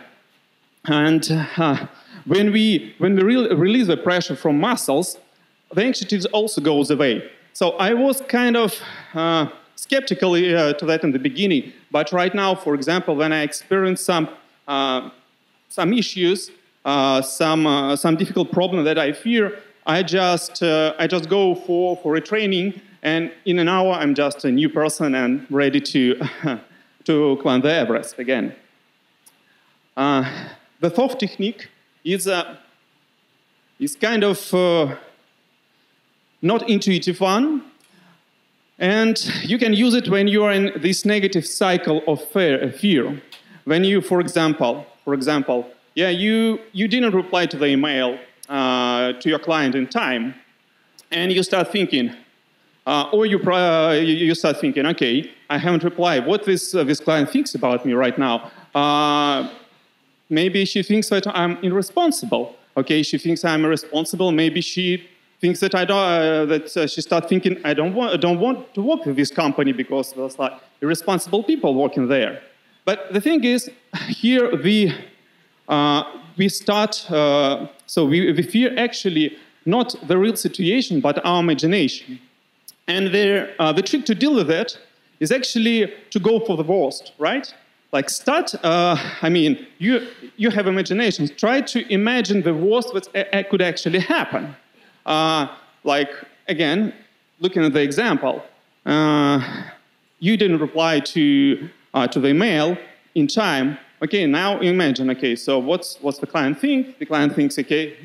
And 0.85 1.25
uh, 1.57 1.87
when 2.27 2.53
we, 2.53 2.95
when 2.99 3.17
we 3.17 3.23
re 3.23 3.55
release 3.55 3.87
the 3.87 3.97
pressure 3.97 4.37
from 4.37 4.61
muscles, 4.61 5.19
the 5.75 5.83
anxiety 5.83 6.21
also 6.33 6.61
goes 6.61 6.91
away. 6.91 7.31
So 7.53 7.71
I 7.73 7.95
was 7.95 8.21
kind 8.23 8.57
of 8.57 8.75
skeptical 9.77 10.35
to 10.35 10.87
that 10.87 11.05
in 11.05 11.13
the 11.13 11.19
beginning, 11.19 11.73
but 11.91 12.13
right 12.13 12.35
now, 12.35 12.55
for 12.55 12.75
example, 12.75 13.17
when 13.17 13.33
I 13.33 13.43
experience 13.43 14.03
some 14.03 14.29
some 15.73 15.93
issues, 15.95 16.51
uh, 16.85 17.23
some, 17.23 17.67
uh, 17.67 17.97
some 17.97 18.17
difficult 18.17 18.53
problem 18.53 18.85
that 18.85 18.99
I 18.99 19.13
fear, 19.13 19.59
I 19.87 20.03
just, 20.03 20.63
uh, 20.63 20.95
I 20.99 21.07
just 21.07 21.29
go 21.29 21.55
for, 21.55 21.97
for 21.97 22.17
a 22.17 22.21
training, 22.21 22.81
and 23.03 23.33
in 23.47 23.59
an 23.59 23.69
hour 23.69 23.95
I'm 23.95 24.15
just 24.15 24.45
a 24.45 24.51
new 24.51 24.69
person 24.69 25.15
and 25.15 25.47
ready 25.51 25.81
to, 25.81 26.21
to 27.05 27.39
climb 27.41 27.63
the 27.63 27.73
Everest 27.73 28.19
again. 28.19 28.55
Uh, 29.97 30.31
the 30.81 30.91
fourth 30.91 31.19
technique 31.19 31.69
is, 32.05 32.27
uh, 32.27 32.57
is 33.79 33.97
kind 33.97 34.25
of 34.25 34.55
uh, 34.55 34.97
not 36.41 36.69
intuitive 36.69 37.21
one, 37.21 37.63
and 38.79 39.31
you 39.43 39.59
can 39.59 39.73
use 39.73 39.95
it 39.95 40.09
when 40.09 40.27
you 40.27 40.43
are 40.45 40.53
in 40.53 40.73
this 40.77 41.05
negative 41.05 41.47
cycle 41.47 42.03
of 42.07 42.23
fear. 42.23 43.23
When 43.65 43.85
you, 43.85 44.01
for 44.01 44.21
example, 44.21 44.87
for 45.05 45.15
example, 45.15 45.69
yeah, 45.95 46.09
you, 46.09 46.59
you 46.73 46.89
didn't 46.89 47.15
reply 47.15 47.47
to 47.47 47.57
the 47.57 47.67
email 47.67 48.19
uh, 48.49 49.13
to 49.13 49.29
your 49.29 49.39
client 49.39 49.75
in 49.75 49.87
time, 49.87 50.35
and 51.11 51.33
you 51.33 51.43
start 51.43 51.71
thinking, 51.71 52.13
uh, 52.87 53.11
or 53.13 53.27
you, 53.27 53.39
uh, 53.39 53.93
you 53.93 54.35
start 54.35 54.59
thinking, 54.61 54.87
okay, 54.87 55.31
I 55.49 55.59
haven't 55.59 55.85
replied. 55.85 56.27
What 56.27 56.45
this, 56.45 56.75
uh, 56.75 56.83
this 56.83 56.99
client 56.99 57.31
thinks 57.31 57.55
about 57.55 57.87
me 57.87 57.93
right 57.93 58.19
now? 58.19 58.51
Maybe 60.33 60.65
she 60.65 60.83
thinks 60.83 61.11
that 61.11 61.27
I'm 61.37 61.59
irresponsible. 61.63 62.57
Okay, 62.75 63.03
she 63.03 63.19
thinks 63.19 63.45
I'm 63.45 63.67
irresponsible. 63.67 64.33
Maybe 64.33 64.63
she 64.63 65.07
thinks 65.43 65.61
that 65.61 65.75
I 65.75 65.85
don't. 65.85 65.99
Uh, 65.99 66.45
that 66.47 66.77
uh, 66.77 66.87
she 66.87 67.03
start 67.03 67.29
thinking 67.29 67.61
I 67.65 67.75
don't 67.75 67.95
want. 67.95 68.15
I 68.15 68.17
don't 68.17 68.41
want 68.41 68.73
to 68.75 68.81
work 68.81 69.05
with 69.05 69.17
this 69.17 69.31
company 69.31 69.73
because 69.73 70.15
there's 70.15 70.39
like 70.39 70.55
irresponsible 70.81 71.43
people 71.43 71.75
working 71.75 72.09
there. 72.09 72.41
But 72.87 73.13
the 73.13 73.21
thing 73.21 73.45
is, 73.45 73.71
here 74.09 74.57
we, 74.57 74.93
uh, 75.69 76.03
we 76.39 76.49
start, 76.49 77.11
uh, 77.11 77.69
so 77.87 78.07
we, 78.07 78.33
we 78.33 78.43
fear 78.43 78.75
actually 78.77 79.37
not 79.67 79.95
the 80.09 80.17
real 80.17 80.35
situation, 80.35 81.01
but 81.01 81.25
our 81.25 81.41
imagination. 81.41 82.19
And 82.89 83.09
uh, 83.09 83.73
the 83.73 83.83
trick 83.83 84.05
to 84.07 84.15
deal 84.15 84.35
with 84.35 84.49
that 84.49 84.77
is 85.21 85.31
actually 85.31 85.93
to 86.11 86.19
go 86.19 86.41
for 86.41 86.57
the 86.57 86.65
worst, 86.65 87.13
right? 87.19 87.55
Like 87.93 88.09
start, 88.09 88.55
uh, 88.65 88.97
I 89.21 89.29
mean, 89.29 89.67
you, 89.79 90.09
you 90.37 90.49
have 90.51 90.67
imagination. 90.67 91.29
Try 91.37 91.61
to 91.61 91.93
imagine 91.93 92.41
the 92.43 92.55
worst 92.55 92.95
that 93.13 93.51
could 93.51 93.61
actually 93.61 93.99
happen. 93.99 94.57
Uh, 95.05 95.49
like, 95.85 96.11
again, 96.49 96.95
looking 97.41 97.63
at 97.63 97.75
the 97.75 97.83
example, 97.83 98.43
uh, 98.87 99.65
you 100.21 100.39
didn't 100.39 100.59
reply 100.59 101.01
to 101.01 101.69
uh, 101.93 102.07
to 102.07 102.19
the 102.19 102.29
email 102.29 102.79
in 103.15 103.27
time. 103.27 103.77
Okay, 104.01 104.27
now 104.27 104.59
imagine, 104.61 105.11
okay, 105.11 105.37
so 105.37 105.59
what's, 105.59 105.99
what's 106.01 106.19
the 106.19 106.27
client 106.27 106.59
think? 106.59 106.99
The 106.99 107.07
client 107.07 107.35
thinks, 107.35 107.59
okay, 107.59 107.97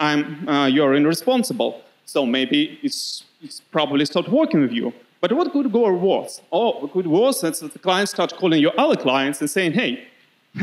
I'm, 0.00 0.48
uh, 0.48 0.66
you're 0.66 0.94
irresponsible, 0.94 1.82
so 2.04 2.26
maybe 2.26 2.78
it's, 2.82 3.24
it's 3.40 3.60
probably 3.60 4.04
stopped 4.04 4.28
working 4.28 4.60
with 4.60 4.72
you. 4.72 4.92
But 5.24 5.32
what 5.32 5.50
could 5.52 5.72
go 5.72 5.90
worse? 5.90 6.42
Oh, 6.52 6.80
what 6.80 6.92
could 6.92 7.06
worse 7.06 7.42
is 7.44 7.60
that 7.60 7.72
the 7.72 7.78
client 7.78 8.10
starts 8.10 8.34
calling 8.34 8.60
your 8.60 8.78
other 8.78 8.94
clients 8.94 9.40
and 9.40 9.48
saying, 9.48 9.72
hey, 9.72 10.06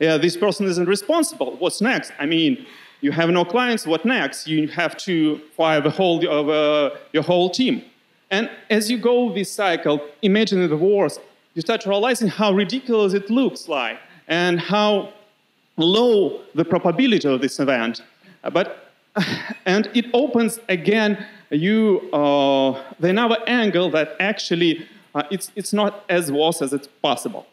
yeah, 0.00 0.16
this 0.16 0.36
person 0.36 0.66
isn't 0.66 0.88
responsible. 0.88 1.54
What's 1.60 1.80
next? 1.80 2.10
I 2.18 2.26
mean, 2.26 2.66
you 3.02 3.12
have 3.12 3.30
no 3.30 3.44
clients. 3.44 3.86
What 3.86 4.04
next? 4.04 4.48
You 4.48 4.66
have 4.66 4.96
to 5.06 5.38
fire 5.56 5.80
the 5.80 5.90
whole, 5.90 6.18
uh, 6.28 6.90
your 7.12 7.22
whole 7.22 7.50
team. 7.50 7.84
And 8.32 8.50
as 8.68 8.90
you 8.90 8.98
go 8.98 9.32
this 9.32 9.48
cycle, 9.48 10.00
imagine 10.22 10.68
the 10.68 10.76
worst 10.76 11.20
you 11.54 11.62
start 11.62 11.86
realizing 11.86 12.26
how 12.26 12.50
ridiculous 12.52 13.12
it 13.14 13.30
looks 13.30 13.68
like 13.68 14.00
and 14.26 14.58
how 14.58 15.12
low 15.76 16.40
the 16.56 16.64
probability 16.64 17.28
of 17.28 17.40
this 17.40 17.60
event. 17.60 18.02
But, 18.52 18.90
and 19.66 19.88
it 19.94 20.06
opens 20.12 20.58
again 20.68 21.24
you 21.50 22.08
uh, 22.12 22.82
the 23.00 23.08
another 23.08 23.38
angle 23.46 23.90
that 23.90 24.16
actually 24.20 24.86
uh, 25.14 25.22
it's, 25.30 25.50
it's 25.56 25.72
not 25.72 26.04
as 26.08 26.30
worse 26.30 26.62
as 26.62 26.72
it's 26.72 26.88
possible. 27.02 27.46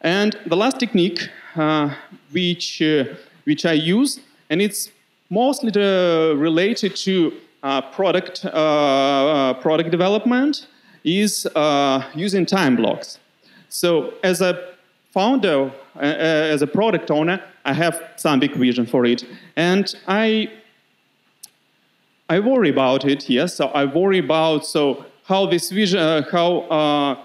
And 0.00 0.36
the 0.46 0.56
last 0.56 0.78
technique 0.78 1.28
uh, 1.56 1.94
which, 2.30 2.80
uh, 2.80 3.04
which 3.44 3.66
I 3.66 3.72
use, 3.72 4.20
and 4.50 4.62
it's 4.62 4.90
mostly 5.30 5.72
related 5.72 6.94
to 6.96 7.32
uh, 7.62 7.80
product, 7.80 8.44
uh, 8.44 9.54
product 9.54 9.90
development 9.90 10.68
is 11.02 11.46
using 12.14 12.46
time 12.46 12.76
blocks. 12.76 13.18
So 13.68 14.14
as 14.22 14.40
a 14.40 14.74
founder, 15.12 15.72
as 15.98 16.62
a 16.62 16.66
product 16.66 17.10
owner, 17.10 17.42
I 17.64 17.72
have 17.72 18.00
some 18.16 18.38
big 18.38 18.54
vision 18.54 18.86
for 18.86 19.04
it. 19.04 19.24
And 19.56 19.92
I, 20.06 20.50
I 22.28 22.40
worry 22.40 22.70
about 22.70 23.04
it, 23.04 23.28
yes. 23.28 23.54
So 23.54 23.68
I 23.68 23.84
worry 23.84 24.18
about 24.18 24.66
so 24.66 25.04
how 25.24 25.46
this 25.46 25.70
vision, 25.70 26.00
uh, 26.00 26.22
how, 26.30 26.58
uh, 26.62 27.24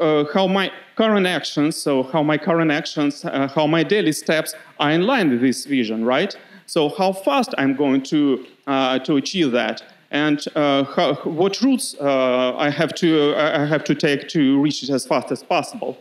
uh, 0.00 0.24
how 0.32 0.46
my 0.46 0.70
current 0.96 1.26
actions, 1.26 1.76
so 1.76 2.02
how 2.02 2.22
my 2.22 2.38
current 2.38 2.70
actions, 2.70 3.22
how 3.22 3.66
my 3.66 3.82
daily 3.82 4.12
steps 4.12 4.54
are 4.78 4.90
in 4.90 5.02
line 5.02 5.30
with 5.30 5.40
this 5.40 5.66
vision, 5.66 6.04
right? 6.04 6.36
So 6.66 6.88
how 6.88 7.12
fast 7.12 7.54
I'm 7.58 7.74
going 7.76 8.02
to, 8.04 8.46
to 8.66 9.16
achieve 9.16 9.52
that 9.52 9.82
and 10.10 10.44
uh, 10.54 10.84
how, 10.84 11.14
what 11.24 11.60
routes 11.62 11.94
uh, 12.00 12.56
I, 12.56 12.70
have 12.70 12.94
to, 12.96 13.34
I 13.36 13.64
have 13.64 13.84
to 13.84 13.94
take 13.94 14.28
to 14.28 14.60
reach 14.60 14.82
it 14.82 14.90
as 14.90 15.06
fast 15.06 15.30
as 15.32 15.42
possible. 15.42 15.98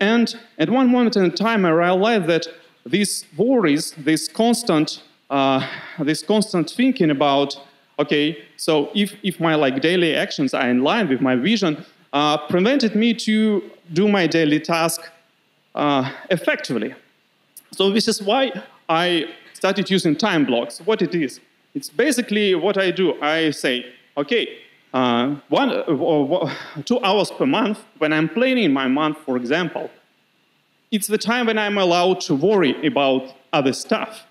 And 0.00 0.34
at 0.58 0.70
one 0.70 0.90
moment 0.90 1.16
in 1.16 1.30
time, 1.32 1.64
I 1.64 1.70
realized 1.70 2.26
that 2.26 2.46
these 2.84 3.24
worries, 3.36 3.92
this 3.96 4.28
constant, 4.28 5.02
uh, 5.32 5.66
this 5.98 6.22
constant 6.22 6.70
thinking 6.70 7.10
about, 7.10 7.58
okay, 7.98 8.44
so 8.56 8.90
if, 8.94 9.14
if 9.22 9.40
my 9.40 9.54
like 9.54 9.80
daily 9.80 10.14
actions 10.14 10.54
are 10.54 10.68
in 10.68 10.84
line 10.84 11.08
with 11.08 11.20
my 11.20 11.34
vision, 11.34 11.84
uh, 12.12 12.36
prevented 12.36 12.94
me 12.94 13.14
to 13.14 13.70
do 13.92 14.06
my 14.08 14.26
daily 14.26 14.60
task 14.60 15.00
uh, 15.74 16.10
effectively. 16.30 16.94
So 17.72 17.90
this 17.90 18.06
is 18.08 18.22
why 18.22 18.52
I 18.88 19.26
started 19.54 19.90
using 19.90 20.14
time 20.14 20.44
blocks. 20.44 20.80
What 20.80 21.00
it 21.00 21.14
is? 21.14 21.40
It's 21.74 21.88
basically 21.88 22.54
what 22.54 22.76
I 22.76 22.90
do. 22.90 23.18
I 23.22 23.50
say, 23.52 23.86
okay, 24.18 24.58
uh, 24.92 25.36
one 25.48 25.70
or 25.72 26.44
uh, 26.44 26.82
two 26.84 27.00
hours 27.02 27.30
per 27.30 27.46
month 27.46 27.78
when 27.96 28.12
I'm 28.12 28.28
planning 28.28 28.70
my 28.70 28.86
month, 28.86 29.16
for 29.24 29.38
example, 29.38 29.90
it's 30.90 31.06
the 31.06 31.16
time 31.16 31.46
when 31.46 31.56
I'm 31.56 31.78
allowed 31.78 32.20
to 32.22 32.34
worry 32.34 32.86
about 32.86 33.34
other 33.54 33.72
stuff. 33.72 34.26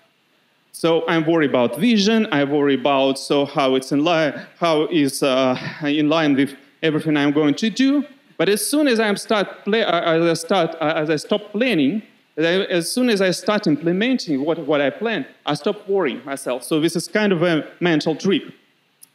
So 0.72 1.06
I'm 1.06 1.26
worried 1.26 1.50
about 1.50 1.76
vision. 1.76 2.26
I 2.32 2.44
worry 2.44 2.74
about 2.74 3.18
so 3.18 3.44
how 3.44 3.74
it's 3.74 3.92
in 3.92 4.02
line, 4.04 4.32
how 4.58 4.86
is 4.86 5.22
uh, 5.22 5.56
in 5.84 6.08
line 6.08 6.34
with 6.34 6.56
everything 6.82 7.16
I'm 7.16 7.30
going 7.30 7.54
to 7.56 7.70
do. 7.70 8.04
But 8.38 8.48
as 8.48 8.66
soon 8.66 8.88
as 8.88 8.98
I 8.98 9.12
start 9.14 9.64
play, 9.64 9.84
as 9.84 10.24
I 10.24 10.34
start 10.34 10.74
as 10.80 11.10
I 11.10 11.16
stop 11.16 11.52
planning, 11.52 12.02
as 12.36 12.90
soon 12.90 13.10
as 13.10 13.20
I 13.20 13.30
start 13.30 13.66
implementing 13.66 14.44
what, 14.44 14.58
what 14.66 14.80
I 14.80 14.88
plan, 14.88 15.26
I 15.44 15.54
stop 15.54 15.86
worrying 15.86 16.24
myself. 16.24 16.64
So 16.64 16.80
this 16.80 16.96
is 16.96 17.06
kind 17.06 17.32
of 17.32 17.42
a 17.42 17.68
mental 17.80 18.16
trip. 18.16 18.42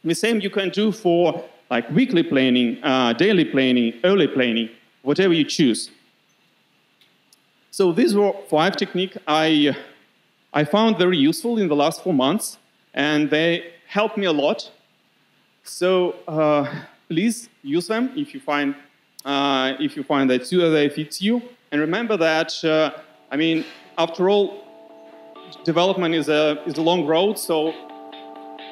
The 0.04 0.14
same 0.14 0.40
you 0.40 0.50
can 0.50 0.70
do 0.70 0.92
for 0.92 1.44
like 1.70 1.90
weekly 1.90 2.22
planning, 2.22 2.82
uh, 2.84 3.12
daily 3.14 3.44
planning, 3.44 3.94
early 4.04 4.28
planning, 4.28 4.70
whatever 5.02 5.34
you 5.34 5.44
choose. 5.44 5.90
So 7.72 7.92
these 7.92 8.14
were 8.14 8.32
five 8.48 8.76
techniques 8.76 9.18
I 9.26 9.76
I 10.52 10.64
found 10.64 10.98
very 10.98 11.18
useful 11.18 11.58
in 11.58 11.68
the 11.68 11.76
last 11.76 12.02
four 12.02 12.14
months, 12.14 12.58
and 12.94 13.30
they 13.30 13.72
helped 13.86 14.16
me 14.16 14.26
a 14.26 14.32
lot. 14.32 14.70
So 15.64 16.16
uh, 16.26 16.66
please 17.08 17.48
use 17.62 17.86
them 17.86 18.12
if 18.16 18.32
you 18.34 18.40
find 18.40 18.74
uh, 19.24 19.74
if 19.78 19.96
you 19.96 20.02
find 20.02 20.30
that 20.30 20.48
they 20.48 20.88
fit 20.88 21.20
you. 21.20 21.42
And 21.70 21.80
remember 21.80 22.16
that 22.16 22.52
uh, 22.64 22.92
I 23.30 23.36
mean, 23.36 23.64
after 23.98 24.30
all, 24.30 24.64
development 25.64 26.14
is 26.14 26.28
a 26.28 26.62
is 26.66 26.78
a 26.78 26.82
long 26.82 27.06
road. 27.06 27.38
So 27.38 27.74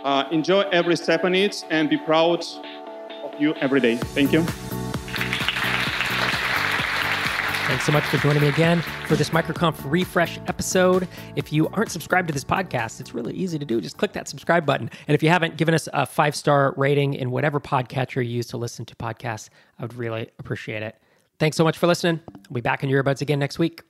uh, 0.05 0.25
enjoy 0.31 0.63
every 0.73 0.97
step 0.97 1.25
on 1.25 1.35
it 1.35 1.65
and 1.71 1.91
be 1.91 1.99
proud 1.99 2.45
of 3.25 3.41
you 3.41 3.55
every 3.55 3.81
day. 3.81 3.97
Thank 3.97 4.33
you. 4.33 4.66
Thanks 7.67 7.85
so 7.85 7.91
much 7.91 8.05
for 8.05 8.17
joining 8.19 8.43
me 8.43 8.49
again 8.49 8.81
for 9.09 9.17
this 9.17 9.31
MicroConf 9.31 9.91
refresh 9.91 10.39
episode. 10.47 11.09
If 11.35 11.53
you 11.53 11.67
aren't 11.71 11.91
subscribed 11.91 12.29
to 12.29 12.33
this 12.33 12.45
podcast, 12.45 13.01
it's 13.01 13.13
really 13.13 13.35
easy 13.35 13.59
to 13.59 13.65
do. 13.65 13.81
Just 13.81 13.99
click 13.99 14.13
that 14.13 14.29
subscribe 14.29 14.65
button. 14.65 14.89
And 15.09 15.17
if 15.17 15.23
you 15.23 15.31
haven't 15.31 15.57
given 15.57 15.75
us 15.75 15.89
a 15.93 16.07
five 16.07 16.37
star 16.37 16.75
rating 16.77 17.15
in 17.15 17.33
whatever 17.33 17.59
podcatcher 17.59 18.25
you 18.25 18.31
use 18.31 18.47
to 18.49 18.57
listen 18.57 18.85
to 18.85 18.95
podcasts, 18.95 19.49
I 19.81 19.83
would 19.83 19.95
really 19.95 20.31
appreciate 20.39 20.85
it. 20.85 20.95
Thanks 21.41 21.57
so 21.57 21.65
much 21.65 21.77
for 21.77 21.89
listening. 21.89 22.21
I'll 22.29 22.55
be 22.55 22.61
back 22.61 22.85
in 22.85 22.89
your 22.89 23.03
earbuds 23.03 23.21
again 23.21 23.41
next 23.41 23.59
week. 23.59 23.83